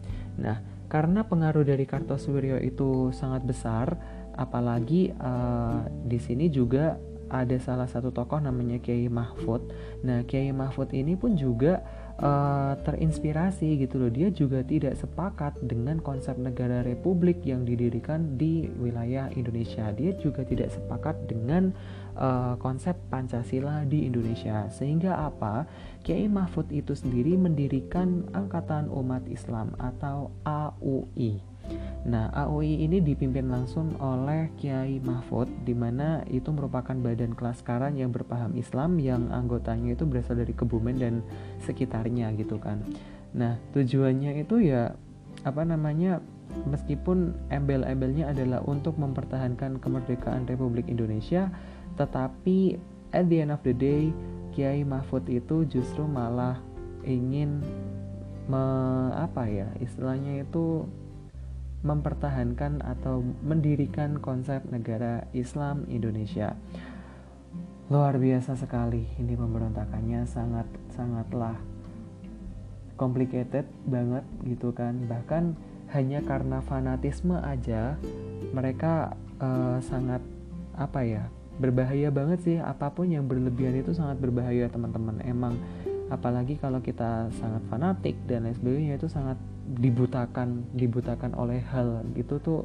Nah, 0.41 0.61
karena 0.91 1.25
pengaruh 1.25 1.65
dari 1.65 1.89
Kartosuwiryo 1.89 2.61
itu 2.61 3.15
sangat 3.17 3.47
besar, 3.47 3.97
apalagi 4.37 5.15
uh, 5.17 5.87
di 6.05 6.19
sini 6.21 6.53
juga 6.53 6.99
ada 7.31 7.57
salah 7.63 7.87
satu 7.87 8.11
tokoh 8.11 8.43
namanya 8.43 8.83
Kiai 8.83 9.07
Mahfud. 9.07 9.71
Nah, 10.03 10.27
Kiai 10.27 10.51
Mahfud 10.51 10.91
ini 10.91 11.15
pun 11.15 11.39
juga 11.39 11.81
uh, 12.21 12.75
terinspirasi 12.83 13.81
gitu 13.81 14.03
loh. 14.03 14.13
Dia 14.13 14.29
juga 14.35 14.61
tidak 14.67 14.99
sepakat 15.01 15.57
dengan 15.65 15.99
konsep 16.03 16.37
negara 16.37 16.85
republik 16.85 17.41
yang 17.47 17.65
didirikan 17.65 18.37
di 18.37 18.69
wilayah 18.79 19.33
Indonesia. 19.33 19.89
Dia 19.95 20.15
juga 20.19 20.45
tidak 20.45 20.75
sepakat 20.75 21.31
dengan 21.31 21.73
uh, 22.19 22.55
konsep 22.61 22.95
Pancasila 23.09 23.89
di 23.89 24.07
Indonesia. 24.07 24.69
Sehingga 24.69 25.17
apa? 25.17 25.65
Kiai 26.05 26.29
Mahfud 26.29 26.69
itu 26.75 26.93
sendiri 26.93 27.35
mendirikan 27.39 28.29
Angkatan 28.37 28.93
Umat 28.93 29.25
Islam 29.27 29.73
atau 29.81 30.35
AUI. 30.45 31.50
Nah, 32.01 32.33
AOI 32.33 32.89
ini 32.89 33.05
dipimpin 33.05 33.53
langsung 33.53 33.93
oleh 34.01 34.49
Kiai 34.57 35.05
Mahfud, 35.05 35.53
di 35.69 35.77
mana 35.77 36.25
itu 36.33 36.49
merupakan 36.49 36.97
badan 36.97 37.37
kelas 37.37 37.61
karan 37.61 37.93
yang 37.93 38.09
berpaham 38.09 38.57
Islam 38.57 38.97
yang 38.97 39.29
anggotanya 39.29 39.93
itu 39.93 40.09
berasal 40.09 40.41
dari 40.41 40.57
Kebumen 40.57 40.97
dan 40.97 41.21
sekitarnya 41.69 42.33
gitu 42.41 42.57
kan. 42.57 42.81
Nah, 43.37 43.61
tujuannya 43.77 44.41
itu 44.41 44.65
ya 44.65 44.97
apa 45.45 45.63
namanya 45.65 46.25
meskipun 46.67 47.37
embel-embelnya 47.53 48.33
adalah 48.33 48.65
untuk 48.65 48.97
mempertahankan 48.97 49.77
kemerdekaan 49.79 50.49
Republik 50.49 50.89
Indonesia, 50.89 51.53
tetapi 52.01 52.81
at 53.13 53.29
the 53.29 53.45
end 53.45 53.53
of 53.53 53.61
the 53.61 53.77
day 53.77 54.09
Kiai 54.57 54.83
Mahfud 54.83 55.29
itu 55.29 55.69
justru 55.69 56.09
malah 56.09 56.59
ingin 57.05 57.61
me, 58.51 58.63
apa 59.15 59.47
ya 59.47 59.69
istilahnya 59.79 60.43
itu 60.43 60.89
mempertahankan 61.81 62.85
atau 62.85 63.25
mendirikan 63.41 64.21
konsep 64.21 64.61
negara 64.69 65.25
Islam 65.33 65.89
Indonesia. 65.89 66.57
Luar 67.91 68.21
biasa 68.21 68.55
sekali 68.55 69.09
ini 69.19 69.35
pemberontakannya 69.35 70.23
sangat 70.29 70.69
sangatlah 70.95 71.59
complicated 73.01 73.65
banget 73.89 74.23
gitu 74.45 74.77
kan. 74.77 75.09
Bahkan 75.09 75.57
hanya 75.91 76.23
karena 76.23 76.63
fanatisme 76.63 77.35
aja 77.41 77.99
mereka 78.55 79.17
uh, 79.43 79.83
sangat 79.83 80.23
apa 80.79 81.03
ya 81.03 81.27
berbahaya 81.59 82.13
banget 82.13 82.39
sih. 82.45 82.57
Apa 82.61 82.93
pun 82.93 83.09
yang 83.09 83.25
berlebihan 83.25 83.81
itu 83.81 83.97
sangat 83.97 84.21
berbahaya 84.21 84.69
teman-teman. 84.69 85.19
Emang 85.25 85.57
apalagi 86.13 86.61
kalau 86.61 86.85
kita 86.85 87.33
sangat 87.41 87.65
fanatik 87.73 88.15
dan 88.29 88.45
lain 88.45 88.55
sebagainya 88.55 88.95
itu 89.01 89.09
sangat 89.09 89.41
dibutakan 89.67 90.67
dibutakan 90.75 91.37
oleh 91.37 91.61
hal 91.61 92.03
gitu 92.17 92.41
tuh 92.41 92.61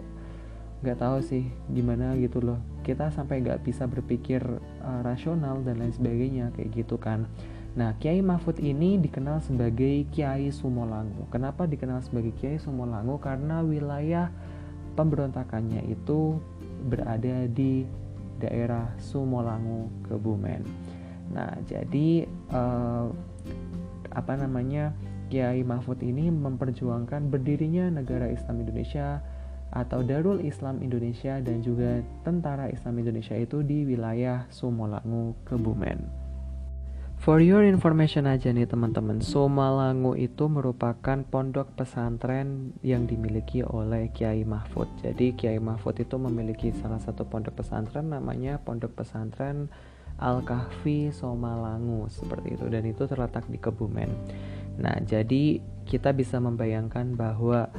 nggak 0.84 1.02
tahu 1.02 1.18
sih 1.24 1.50
gimana 1.72 2.14
gitu 2.20 2.44
loh 2.44 2.60
kita 2.86 3.10
sampai 3.10 3.42
nggak 3.42 3.66
bisa 3.66 3.90
berpikir 3.90 4.44
uh, 4.86 5.02
rasional 5.02 5.64
dan 5.66 5.82
lain 5.82 5.94
sebagainya 5.96 6.54
kayak 6.54 6.86
gitu 6.86 7.00
kan 7.02 7.26
Nah, 7.76 7.92
Kiai 8.00 8.24
Mahfud 8.24 8.64
ini 8.64 8.96
dikenal 8.96 9.44
sebagai 9.44 10.08
Kiai 10.16 10.48
Sumolangu. 10.48 11.28
Kenapa 11.28 11.68
dikenal 11.68 12.00
sebagai 12.08 12.32
Kiai 12.40 12.56
Sumolangu? 12.56 13.20
Karena 13.20 13.60
wilayah 13.60 14.32
pemberontakannya 14.96 15.84
itu 15.92 16.40
berada 16.88 17.52
di 17.52 17.84
daerah 18.40 18.96
Sumolangu, 18.96 19.92
Kebumen. 20.08 20.64
Nah, 21.36 21.52
jadi 21.68 22.24
eh, 22.32 23.06
apa 24.16 24.34
namanya? 24.40 24.96
Kiai 25.36 25.68
Mahfud 25.68 26.00
ini 26.00 26.32
memperjuangkan 26.32 27.28
berdirinya 27.28 27.92
negara 27.92 28.32
Islam 28.32 28.64
Indonesia 28.64 29.20
atau 29.68 30.00
Darul 30.00 30.40
Islam 30.40 30.80
Indonesia 30.80 31.44
dan 31.44 31.60
juga 31.60 32.00
Tentara 32.24 32.72
Islam 32.72 33.04
Indonesia 33.04 33.36
itu 33.36 33.60
di 33.60 33.84
wilayah 33.84 34.48
Sumolangu, 34.48 35.36
Kebumen. 35.44 36.08
For 37.20 37.44
your 37.44 37.68
information 37.68 38.32
aja 38.32 38.48
nih 38.48 38.64
teman-teman, 38.64 39.20
Somalangu 39.20 40.16
itu 40.16 40.48
merupakan 40.48 41.20
pondok 41.28 41.68
pesantren 41.76 42.72
yang 42.80 43.04
dimiliki 43.04 43.60
oleh 43.60 44.16
Kiai 44.16 44.48
Mahfud. 44.48 44.88
Jadi 45.04 45.36
Kiai 45.36 45.60
Mahfud 45.60 46.00
itu 46.00 46.16
memiliki 46.16 46.72
salah 46.80 47.04
satu 47.04 47.28
pondok 47.28 47.60
pesantren 47.60 48.08
namanya 48.08 48.56
Pondok 48.64 49.04
Pesantren 49.04 49.68
Al-Kahfi 50.16 51.12
Somalangu 51.12 52.08
seperti 52.08 52.56
itu 52.56 52.72
dan 52.72 52.88
itu 52.88 53.04
terletak 53.04 53.44
di 53.52 53.60
Kebumen. 53.60 54.08
Nah, 54.80 55.00
jadi 55.04 55.60
kita 55.86 56.12
bisa 56.12 56.42
membayangkan 56.42 57.14
bahwa 57.14 57.70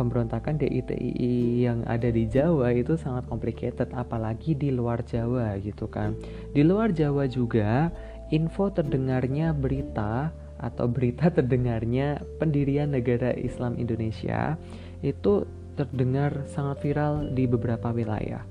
pemberontakan 0.00 0.56
DITII 0.56 1.68
yang 1.68 1.84
ada 1.84 2.08
di 2.08 2.24
Jawa 2.24 2.72
itu 2.72 2.96
sangat 2.96 3.28
complicated 3.28 3.92
apalagi 3.92 4.56
di 4.56 4.72
luar 4.72 5.04
Jawa 5.04 5.60
gitu 5.60 5.92
kan. 5.92 6.16
Di 6.56 6.64
luar 6.64 6.96
Jawa 6.96 7.28
juga 7.28 7.92
info 8.32 8.72
terdengarnya 8.72 9.52
berita 9.52 10.32
atau 10.56 10.88
berita 10.88 11.28
terdengarnya 11.36 12.24
pendirian 12.40 12.96
negara 12.96 13.36
Islam 13.36 13.76
Indonesia 13.76 14.56
itu 15.04 15.44
terdengar 15.76 16.48
sangat 16.48 16.80
viral 16.80 17.36
di 17.36 17.44
beberapa 17.44 17.92
wilayah. 17.92 18.44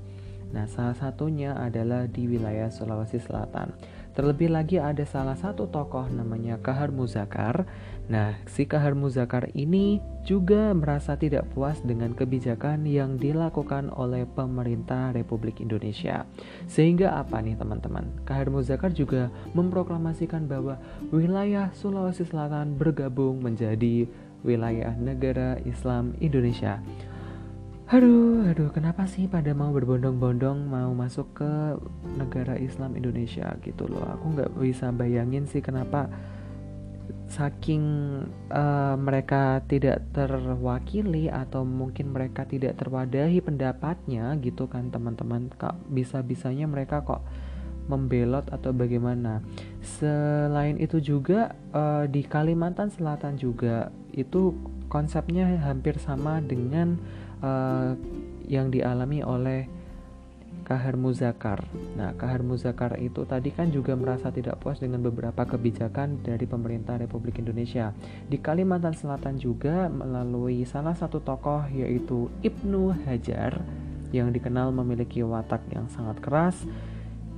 Nah, 0.50 0.66
salah 0.66 0.98
satunya 0.98 1.54
adalah 1.54 2.10
di 2.10 2.26
wilayah 2.26 2.74
Sulawesi 2.74 3.22
Selatan. 3.22 3.70
Terlebih 4.20 4.52
lagi 4.52 4.76
ada 4.76 5.08
salah 5.08 5.40
satu 5.40 5.72
tokoh 5.72 6.12
namanya 6.12 6.60
Kahar 6.60 6.92
Muzakar. 6.92 7.64
Nah, 8.12 8.36
si 8.52 8.68
Kahar 8.68 8.92
Muzakar 8.92 9.48
ini 9.56 10.04
juga 10.28 10.76
merasa 10.76 11.16
tidak 11.16 11.48
puas 11.56 11.80
dengan 11.80 12.12
kebijakan 12.12 12.84
yang 12.84 13.16
dilakukan 13.16 13.88
oleh 13.88 14.28
pemerintah 14.28 15.16
Republik 15.16 15.64
Indonesia. 15.64 16.28
Sehingga 16.68 17.16
apa 17.16 17.40
nih 17.40 17.56
teman-teman? 17.56 18.12
Kahar 18.28 18.52
Muzakar 18.52 18.92
juga 18.92 19.32
memproklamasikan 19.56 20.52
bahwa 20.52 20.76
wilayah 21.16 21.72
Sulawesi 21.72 22.28
Selatan 22.28 22.76
bergabung 22.76 23.40
menjadi 23.40 24.04
wilayah 24.44 25.00
negara 25.00 25.64
Islam 25.64 26.12
Indonesia. 26.20 26.84
Aduh, 27.90 28.46
aduh, 28.46 28.70
kenapa 28.70 29.10
sih 29.10 29.26
pada 29.26 29.50
mau 29.58 29.74
berbondong-bondong 29.74 30.62
mau 30.70 30.94
masuk 30.94 31.42
ke 31.42 31.74
negara 32.22 32.54
Islam 32.54 32.94
Indonesia 32.94 33.50
gitu 33.66 33.90
loh? 33.90 34.06
Aku 34.14 34.38
nggak 34.38 34.62
bisa 34.62 34.94
bayangin 34.94 35.50
sih 35.50 35.58
kenapa 35.58 36.06
saking 37.34 37.82
uh, 38.54 38.94
mereka 38.94 39.66
tidak 39.66 40.06
terwakili 40.14 41.34
atau 41.34 41.66
mungkin 41.66 42.14
mereka 42.14 42.46
tidak 42.46 42.78
terwadahi 42.78 43.42
pendapatnya 43.42 44.38
gitu 44.38 44.70
kan 44.70 44.94
teman-teman. 44.94 45.50
Kak 45.58 45.74
bisa-bisanya 45.90 46.70
mereka 46.70 47.02
kok 47.02 47.26
membelot 47.90 48.54
atau 48.54 48.70
bagaimana. 48.70 49.42
Selain 49.82 50.78
itu 50.78 51.02
juga 51.02 51.58
uh, 51.74 52.06
di 52.06 52.22
Kalimantan 52.22 52.94
Selatan 52.94 53.34
juga 53.42 53.90
itu 54.14 54.54
konsepnya 54.94 55.58
hampir 55.66 55.98
sama 55.98 56.38
dengan 56.38 57.02
uh, 57.44 57.94
yang 58.50 58.74
dialami 58.74 59.22
oleh 59.22 59.70
Kahar 60.70 61.02
Muzakar. 61.02 61.66
Nah, 61.98 62.14
Kahar 62.14 62.46
Muzakar 62.46 63.02
itu 63.02 63.26
tadi 63.26 63.50
kan 63.50 63.74
juga 63.74 63.98
merasa 63.98 64.30
tidak 64.30 64.62
puas 64.62 64.78
dengan 64.78 65.02
beberapa 65.02 65.42
kebijakan 65.42 66.22
dari 66.22 66.46
pemerintah 66.46 67.02
Republik 67.02 67.42
Indonesia. 67.42 67.90
Di 68.30 68.38
Kalimantan 68.38 68.94
Selatan 68.94 69.42
juga 69.42 69.90
melalui 69.90 70.70
salah 70.70 70.94
satu 70.94 71.26
tokoh 71.26 71.66
yaitu 71.74 72.30
Ibnu 72.46 72.94
Hajar 73.10 73.66
yang 74.14 74.30
dikenal 74.30 74.70
memiliki 74.70 75.26
watak 75.26 75.66
yang 75.74 75.90
sangat 75.90 76.22
keras. 76.22 76.58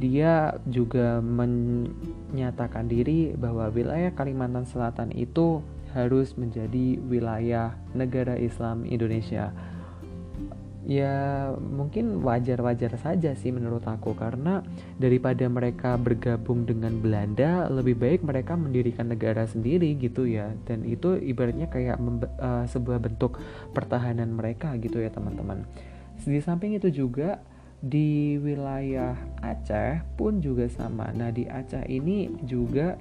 Dia 0.01 0.59
juga 0.67 1.23
menyatakan 1.23 2.91
diri 2.91 3.31
bahwa 3.37 3.71
wilayah 3.71 4.11
Kalimantan 4.11 4.67
Selatan 4.67 5.13
itu 5.15 5.63
harus 5.95 6.35
menjadi 6.35 6.99
wilayah 6.99 7.75
negara 7.95 8.35
Islam 8.35 8.83
Indonesia 8.87 9.55
ya 10.85 11.49
mungkin 11.57 12.25
wajar-wajar 12.25 12.97
saja 12.97 13.33
sih 13.37 13.53
menurut 13.53 13.85
aku. 13.85 14.17
Karena 14.17 14.65
daripada 14.97 15.45
mereka 15.47 15.95
bergabung 15.97 16.65
dengan 16.65 16.97
Belanda 16.99 17.69
lebih 17.69 17.97
baik 17.97 18.21
mereka 18.25 18.57
mendirikan 18.57 19.09
negara 19.09 19.45
sendiri 19.45 19.93
gitu 19.97 20.25
ya. 20.25 20.53
Dan 20.65 20.85
itu 20.85 21.17
ibaratnya 21.17 21.69
kayak 21.69 22.01
uh, 22.41 22.65
sebuah 22.65 23.01
bentuk 23.01 23.37
pertahanan 23.71 24.33
mereka 24.33 24.73
gitu 24.81 25.01
ya 25.01 25.13
teman-teman. 25.13 25.65
Di 26.21 26.41
samping 26.41 26.77
itu 26.77 26.89
juga 26.93 27.41
di 27.81 28.37
wilayah 28.37 29.17
Aceh 29.41 30.05
pun 30.13 30.37
juga 30.37 30.69
sama. 30.69 31.09
Nah 31.13 31.33
di 31.33 31.49
Aceh 31.49 31.81
ini 31.89 32.29
juga 32.45 32.93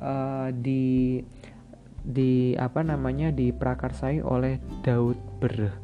uh, 0.00 0.48
di 0.48 1.20
di 2.02 2.56
apa 2.58 2.82
namanya 2.82 3.30
diprakarsai 3.30 4.24
oleh 4.26 4.58
Daud 4.82 5.14
Berh 5.38 5.81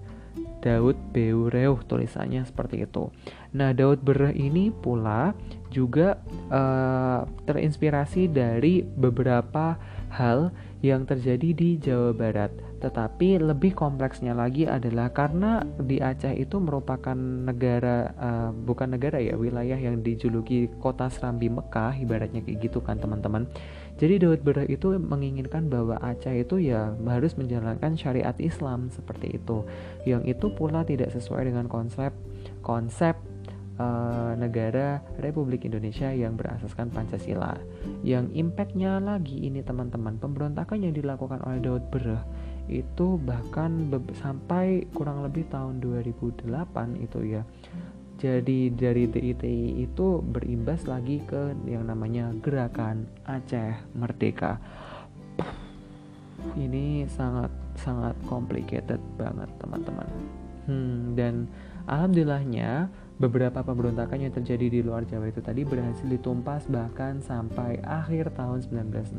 Daud 0.59 0.99
Beureuh 1.15 1.79
tulisannya 1.87 2.43
seperti 2.43 2.83
itu. 2.83 3.11
Nah, 3.55 3.71
Daud 3.71 4.03
Bereh 4.03 4.35
ini 4.35 4.75
pula 4.75 5.33
juga 5.71 6.19
uh, 6.51 7.25
terinspirasi 7.47 8.29
dari 8.29 8.83
beberapa 8.83 9.79
hal 10.09 10.51
yang 10.81 11.05
terjadi 11.05 11.51
di 11.55 11.79
Jawa 11.79 12.15
Barat. 12.15 12.51
Tetapi 12.79 13.43
lebih 13.43 13.75
kompleksnya 13.75 14.39
lagi 14.39 14.63
adalah 14.63 15.11
karena 15.11 15.67
di 15.83 15.99
Aceh 15.99 16.31
itu 16.39 16.63
merupakan 16.63 17.19
negara 17.19 18.15
uh, 18.15 18.51
bukan 18.55 18.95
negara 18.95 19.19
ya, 19.19 19.35
wilayah 19.35 19.79
yang 19.79 19.99
dijuluki 20.03 20.71
kota 20.79 21.11
Serambi 21.11 21.51
Mekah 21.51 21.99
ibaratnya 21.99 22.39
kayak 22.47 22.71
gitu 22.71 22.79
kan 22.79 23.03
teman-teman. 23.03 23.51
Jadi 23.99 24.23
Daud 24.23 24.47
Berah 24.47 24.67
itu 24.71 24.95
menginginkan 24.95 25.67
bahwa 25.67 25.99
Aceh 25.99 26.31
itu 26.31 26.63
ya 26.63 26.95
harus 27.03 27.35
menjalankan 27.35 27.99
syariat 27.99 28.35
Islam 28.39 28.95
seperti 28.95 29.43
itu. 29.43 29.67
Yang 30.07 30.39
itu 30.39 30.47
pula 30.55 30.87
tidak 30.87 31.11
sesuai 31.11 31.51
dengan 31.51 31.67
konsep 31.67 32.15
konsep 32.63 33.19
uh, 33.83 34.39
negara 34.39 35.03
Republik 35.19 35.67
Indonesia 35.67 36.15
yang 36.15 36.39
berasaskan 36.39 36.95
Pancasila. 36.95 37.59
Yang 38.07 38.31
impactnya 38.39 39.03
lagi 39.03 39.51
ini 39.51 39.67
teman-teman 39.67 40.15
pemberontakan 40.23 40.79
yang 40.79 40.95
dilakukan 40.95 41.43
oleh 41.43 41.59
Daud 41.59 41.91
Berah 41.91 42.23
itu 42.69 43.17
bahkan 43.25 43.89
sampai 44.21 44.85
kurang 44.93 45.25
lebih 45.25 45.49
tahun 45.49 45.81
2008 45.81 46.53
itu 47.01 47.19
ya 47.25 47.43
jadi 48.19 48.75
dari 48.75 49.07
DITI 49.07 49.79
itu 49.79 50.19
berimbas 50.19 50.91
lagi 50.91 51.23
ke 51.23 51.55
yang 51.71 51.87
namanya 51.87 52.35
gerakan 52.43 53.07
Aceh 53.23 53.79
Merdeka. 53.95 54.59
Ini 56.59 57.07
sangat 57.07 57.55
sangat 57.79 58.19
complicated 58.27 58.99
banget 59.15 59.47
teman-teman. 59.63 60.11
Hmm, 60.67 61.15
dan 61.15 61.47
alhamdulillahnya 61.87 62.91
beberapa 63.23 63.63
pemberontakan 63.63 64.27
yang 64.27 64.35
terjadi 64.35 64.67
di 64.67 64.81
luar 64.83 65.07
Jawa 65.07 65.31
itu 65.31 65.39
tadi 65.39 65.63
berhasil 65.63 66.07
ditumpas 66.07 66.67
bahkan 66.67 67.23
sampai 67.23 67.79
akhir 67.87 68.35
tahun 68.35 68.67
1965. 68.67 69.15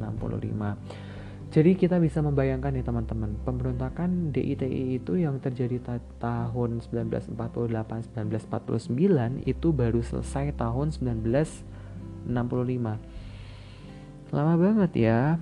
Jadi 1.50 1.74
kita 1.74 1.98
bisa 1.98 2.22
membayangkan 2.22 2.70
nih 2.70 2.86
teman-teman, 2.86 3.34
pemberontakan 3.42 4.30
DITI 4.30 5.02
itu 5.02 5.18
yang 5.18 5.42
terjadi 5.42 5.82
ta 5.82 5.98
tahun 6.22 6.86
1948-1949 6.86 9.50
itu 9.50 9.68
baru 9.74 10.06
selesai 10.06 10.54
tahun 10.54 10.94
1965. 10.94 12.30
Lama 14.30 14.54
banget 14.62 14.92
ya. 14.94 15.42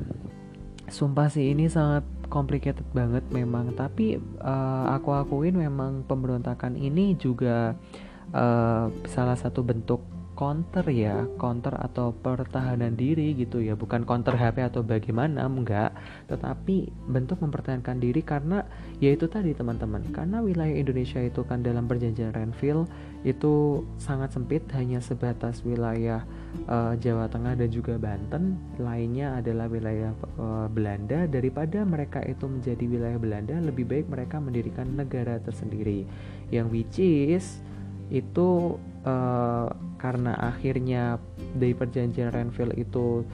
sumpah 0.88 1.28
sih 1.28 1.52
ini 1.52 1.68
sangat 1.68 2.08
complicated 2.32 2.88
banget 2.96 3.28
memang 3.28 3.76
tapi 3.76 4.24
uh, 4.40 4.88
aku 4.96 5.12
akuin 5.12 5.52
memang 5.52 6.08
pemberontakan 6.08 6.80
ini 6.80 7.20
juga 7.20 7.76
uh, 8.32 8.88
salah 9.04 9.36
satu 9.36 9.68
bentuk 9.68 10.00
counter 10.38 10.86
ya 10.86 11.26
counter 11.42 11.74
atau 11.74 12.14
pertahanan 12.14 12.94
diri 12.94 13.34
gitu 13.34 13.58
ya. 13.58 13.74
Bukan 13.74 14.06
counter 14.06 14.38
HP 14.38 14.70
atau 14.70 14.86
bagaimana 14.86 15.50
enggak. 15.50 15.98
Tetapi 16.30 16.94
bentuk 17.10 17.42
mempertahankan 17.42 17.98
diri 17.98 18.22
karena 18.22 18.62
yaitu 19.02 19.26
tadi 19.26 19.58
teman-teman 19.58 20.06
karena 20.14 20.46
wilayah 20.46 20.78
Indonesia 20.78 21.18
itu 21.18 21.42
kan 21.42 21.66
dalam 21.66 21.90
perjanjian 21.90 22.32
Renville 22.38 22.86
itu 23.26 23.84
sangat 23.98 24.32
sempit 24.38 24.62
hanya 24.78 25.02
sebatas 25.02 25.66
wilayah 25.66 26.22
uh, 26.70 26.94
Jawa 27.02 27.26
Tengah 27.28 27.58
dan 27.58 27.70
juga 27.74 27.98
Banten. 27.98 28.62
Lainnya 28.78 29.42
adalah 29.42 29.66
wilayah 29.66 30.14
uh, 30.38 30.70
Belanda. 30.70 31.26
Daripada 31.26 31.82
mereka 31.82 32.22
itu 32.22 32.46
menjadi 32.46 32.86
wilayah 32.86 33.18
Belanda 33.18 33.58
lebih 33.58 33.90
baik 33.90 34.06
mereka 34.06 34.38
mendirikan 34.38 34.94
negara 34.94 35.42
tersendiri. 35.42 36.06
Yang 36.54 36.68
which 36.70 36.98
is 37.02 37.46
itu 38.08 38.80
uh, 39.04 39.68
karena 40.00 40.34
akhirnya 40.40 41.20
dari 41.56 41.76
perjanjian 41.76 42.32
Renville 42.32 42.76
itu 42.80 43.28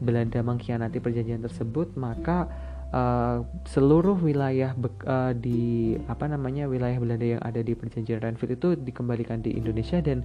Belanda 0.00 0.40
mengkhianati 0.40 1.00
perjanjian 1.00 1.44
tersebut 1.44 1.92
maka 1.96 2.48
uh, 2.92 3.44
seluruh 3.68 4.16
wilayah 4.20 4.76
uh, 5.06 5.32
di 5.32 5.96
apa 6.08 6.28
namanya 6.28 6.68
wilayah 6.68 6.96
Belanda 7.00 7.26
yang 7.38 7.42
ada 7.42 7.60
di 7.64 7.72
perjanjian 7.72 8.20
Renville 8.20 8.56
itu 8.56 8.76
dikembalikan 8.76 9.40
di 9.40 9.56
Indonesia 9.56 10.00
dan 10.00 10.24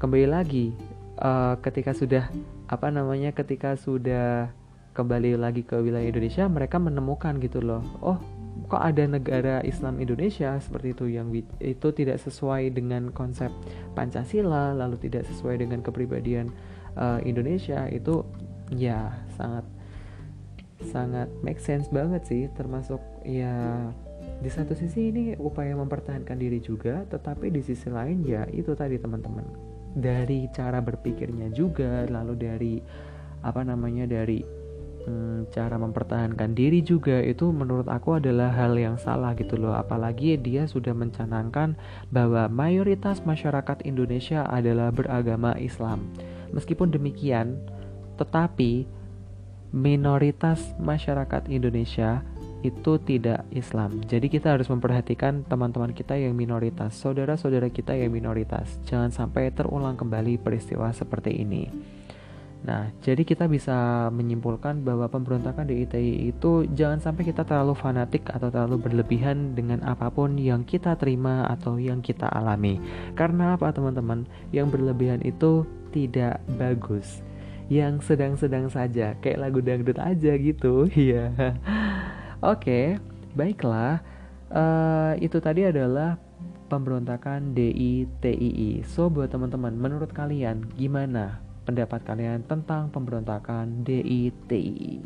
kembali 0.00 0.26
lagi 0.28 0.72
uh, 1.20 1.60
ketika 1.60 1.92
sudah 1.92 2.28
apa 2.72 2.88
namanya 2.88 3.36
ketika 3.36 3.76
sudah 3.76 4.48
kembali 4.96 5.38
lagi 5.38 5.62
ke 5.62 5.76
wilayah 5.76 6.08
Indonesia 6.08 6.44
mereka 6.48 6.80
menemukan 6.80 7.36
gitu 7.38 7.62
loh 7.62 7.84
oh 8.00 8.39
kok 8.70 8.78
ada 8.78 9.02
negara 9.02 9.58
Islam 9.66 9.98
Indonesia 9.98 10.54
seperti 10.62 10.94
itu 10.94 11.10
yang 11.10 11.34
itu 11.58 11.88
tidak 11.90 12.22
sesuai 12.22 12.70
dengan 12.70 13.10
konsep 13.10 13.50
Pancasila 13.98 14.70
lalu 14.78 14.94
tidak 15.02 15.26
sesuai 15.26 15.58
dengan 15.58 15.82
kepribadian 15.82 16.54
uh, 16.94 17.18
Indonesia 17.26 17.90
itu 17.90 18.22
ya 18.70 19.10
sangat 19.34 19.66
sangat 20.86 21.28
make 21.42 21.58
sense 21.58 21.90
banget 21.90 22.22
sih 22.24 22.46
termasuk 22.54 23.02
ya 23.26 23.90
di 24.40 24.48
satu 24.48 24.72
sisi 24.72 25.12
ini 25.12 25.24
upaya 25.36 25.76
mempertahankan 25.76 26.38
diri 26.40 26.62
juga 26.64 27.04
tetapi 27.10 27.52
di 27.52 27.60
sisi 27.60 27.92
lain 27.92 28.24
ya 28.24 28.48
itu 28.48 28.72
tadi 28.72 28.96
teman-teman. 28.96 29.44
Dari 29.90 30.46
cara 30.54 30.78
berpikirnya 30.80 31.50
juga 31.52 32.06
lalu 32.08 32.34
dari 32.38 32.74
apa 33.42 33.60
namanya 33.66 34.06
dari 34.06 34.59
hmm, 35.06 35.52
cara 35.54 35.76
mempertahankan 35.76 36.52
diri 36.52 36.84
juga 36.84 37.20
itu 37.22 37.52
menurut 37.52 37.86
aku 37.86 38.18
adalah 38.18 38.52
hal 38.52 38.76
yang 38.76 38.96
salah 39.00 39.36
gitu 39.36 39.56
loh 39.56 39.76
apalagi 39.76 40.36
dia 40.40 40.66
sudah 40.66 40.92
mencanangkan 40.92 41.78
bahwa 42.12 42.48
mayoritas 42.50 43.22
masyarakat 43.24 43.84
Indonesia 43.86 44.44
adalah 44.48 44.90
beragama 44.92 45.56
Islam 45.60 46.10
meskipun 46.52 46.90
demikian 46.92 47.60
tetapi 48.20 48.84
minoritas 49.70 50.74
masyarakat 50.82 51.46
Indonesia 51.46 52.20
itu 52.60 53.00
tidak 53.00 53.48
Islam. 53.48 54.04
Jadi 54.04 54.28
kita 54.28 54.52
harus 54.52 54.68
memperhatikan 54.68 55.48
teman-teman 55.48 55.96
kita 55.96 56.16
yang 56.16 56.36
minoritas, 56.36 56.92
saudara-saudara 56.92 57.72
kita 57.72 57.96
yang 57.96 58.12
minoritas. 58.12 58.68
Jangan 58.84 59.08
sampai 59.08 59.48
terulang 59.48 59.96
kembali 59.96 60.36
peristiwa 60.40 60.92
seperti 60.92 61.40
ini. 61.40 61.72
Nah, 62.60 62.92
jadi 63.00 63.24
kita 63.24 63.48
bisa 63.48 64.08
menyimpulkan 64.12 64.84
bahwa 64.84 65.08
pemberontakan 65.08 65.64
di 65.64 65.88
ITI 65.88 66.28
itu 66.28 66.68
jangan 66.76 67.00
sampai 67.00 67.24
kita 67.24 67.40
terlalu 67.48 67.72
fanatik 67.72 68.28
atau 68.28 68.52
terlalu 68.52 68.84
berlebihan 68.84 69.56
dengan 69.56 69.80
apa 69.80 70.12
pun 70.12 70.36
yang 70.36 70.60
kita 70.68 70.92
terima 71.00 71.48
atau 71.48 71.80
yang 71.80 72.04
kita 72.04 72.28
alami. 72.28 72.76
Karena 73.16 73.56
apa 73.56 73.72
teman-teman? 73.72 74.28
Yang 74.52 74.76
berlebihan 74.76 75.24
itu 75.24 75.64
tidak 75.88 76.44
bagus. 76.60 77.24
Yang 77.72 78.12
sedang-sedang 78.12 78.68
saja, 78.68 79.16
kayak 79.24 79.40
lagu 79.40 79.64
dangdut 79.64 79.96
aja 79.96 80.32
gitu. 80.36 80.84
Iya. 81.00 81.32
Oke, 82.44 83.00
baiklah. 83.32 84.04
Uh, 84.52 85.16
itu 85.22 85.40
tadi 85.40 85.64
adalah 85.64 86.20
pemberontakan 86.68 87.56
DITII. 87.56 88.84
So 88.84 89.08
buat 89.08 89.32
teman-teman, 89.32 89.72
menurut 89.80 90.12
kalian 90.12 90.68
gimana 90.76 91.49
pendapat 91.64 92.02
kalian 92.04 92.44
tentang 92.48 92.88
pemberontakan 92.90 93.84
DITI. 93.84 95.00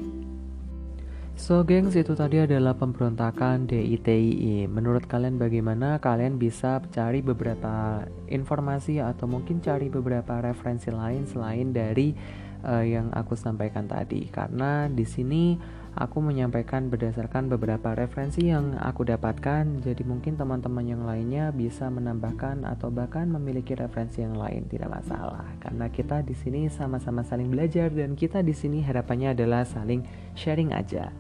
So 1.35 1.67
gengs 1.67 1.99
itu 1.99 2.15
tadi 2.15 2.39
adalah 2.39 2.79
pemberontakan 2.79 3.67
DITI. 3.67 4.71
Menurut 4.71 5.11
kalian 5.11 5.35
bagaimana? 5.35 5.99
Kalian 5.99 6.39
bisa 6.39 6.79
cari 6.95 7.27
beberapa 7.27 8.07
informasi 8.31 9.03
atau 9.03 9.27
mungkin 9.27 9.59
cari 9.59 9.91
beberapa 9.91 10.39
referensi 10.39 10.95
lain 10.95 11.27
selain 11.27 11.75
dari 11.75 12.15
uh, 12.63 12.87
yang 12.87 13.11
aku 13.11 13.35
sampaikan 13.35 13.91
tadi. 13.91 14.31
Karena 14.31 14.87
di 14.87 15.03
sini 15.03 15.59
aku 15.95 16.19
menyampaikan 16.19 16.91
berdasarkan 16.91 17.47
beberapa 17.47 17.95
referensi 17.95 18.51
yang 18.51 18.75
aku 18.79 19.07
dapatkan. 19.07 19.83
Jadi 19.83 20.03
mungkin 20.03 20.35
teman-teman 20.35 20.83
yang 20.83 21.03
lainnya 21.07 21.55
bisa 21.55 21.87
menambahkan 21.87 22.67
atau 22.67 22.91
bahkan 22.91 23.31
memiliki 23.31 23.79
referensi 23.79 24.23
yang 24.23 24.35
lain 24.35 24.67
tidak 24.67 24.91
masalah. 24.91 25.47
Karena 25.63 25.87
kita 25.91 26.27
di 26.27 26.35
sini 26.35 26.67
sama-sama 26.67 27.23
saling 27.23 27.49
belajar 27.49 27.95
dan 27.95 28.19
kita 28.19 28.43
di 28.43 28.53
sini 28.53 28.83
harapannya 28.83 29.39
adalah 29.39 29.63
saling 29.63 30.03
sharing 30.35 30.75
aja. 30.75 31.15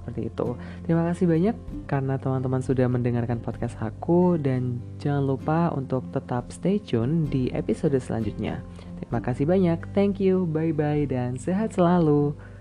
Seperti 0.00 0.28
itu. 0.28 0.48
Terima 0.84 1.08
kasih 1.08 1.24
banyak 1.24 1.56
karena 1.88 2.20
teman-teman 2.20 2.60
sudah 2.60 2.84
mendengarkan 2.92 3.40
podcast 3.40 3.80
aku 3.80 4.36
dan 4.36 4.80
jangan 5.00 5.24
lupa 5.24 5.72
untuk 5.72 6.04
tetap 6.12 6.52
stay 6.52 6.76
tune 6.76 7.24
di 7.28 7.48
episode 7.56 7.96
selanjutnya. 7.96 8.60
Terima 9.00 9.24
kasih 9.24 9.48
banyak. 9.48 9.80
Thank 9.96 10.20
you. 10.20 10.44
Bye 10.44 10.76
bye 10.76 11.08
dan 11.08 11.40
sehat 11.40 11.76
selalu. 11.76 12.53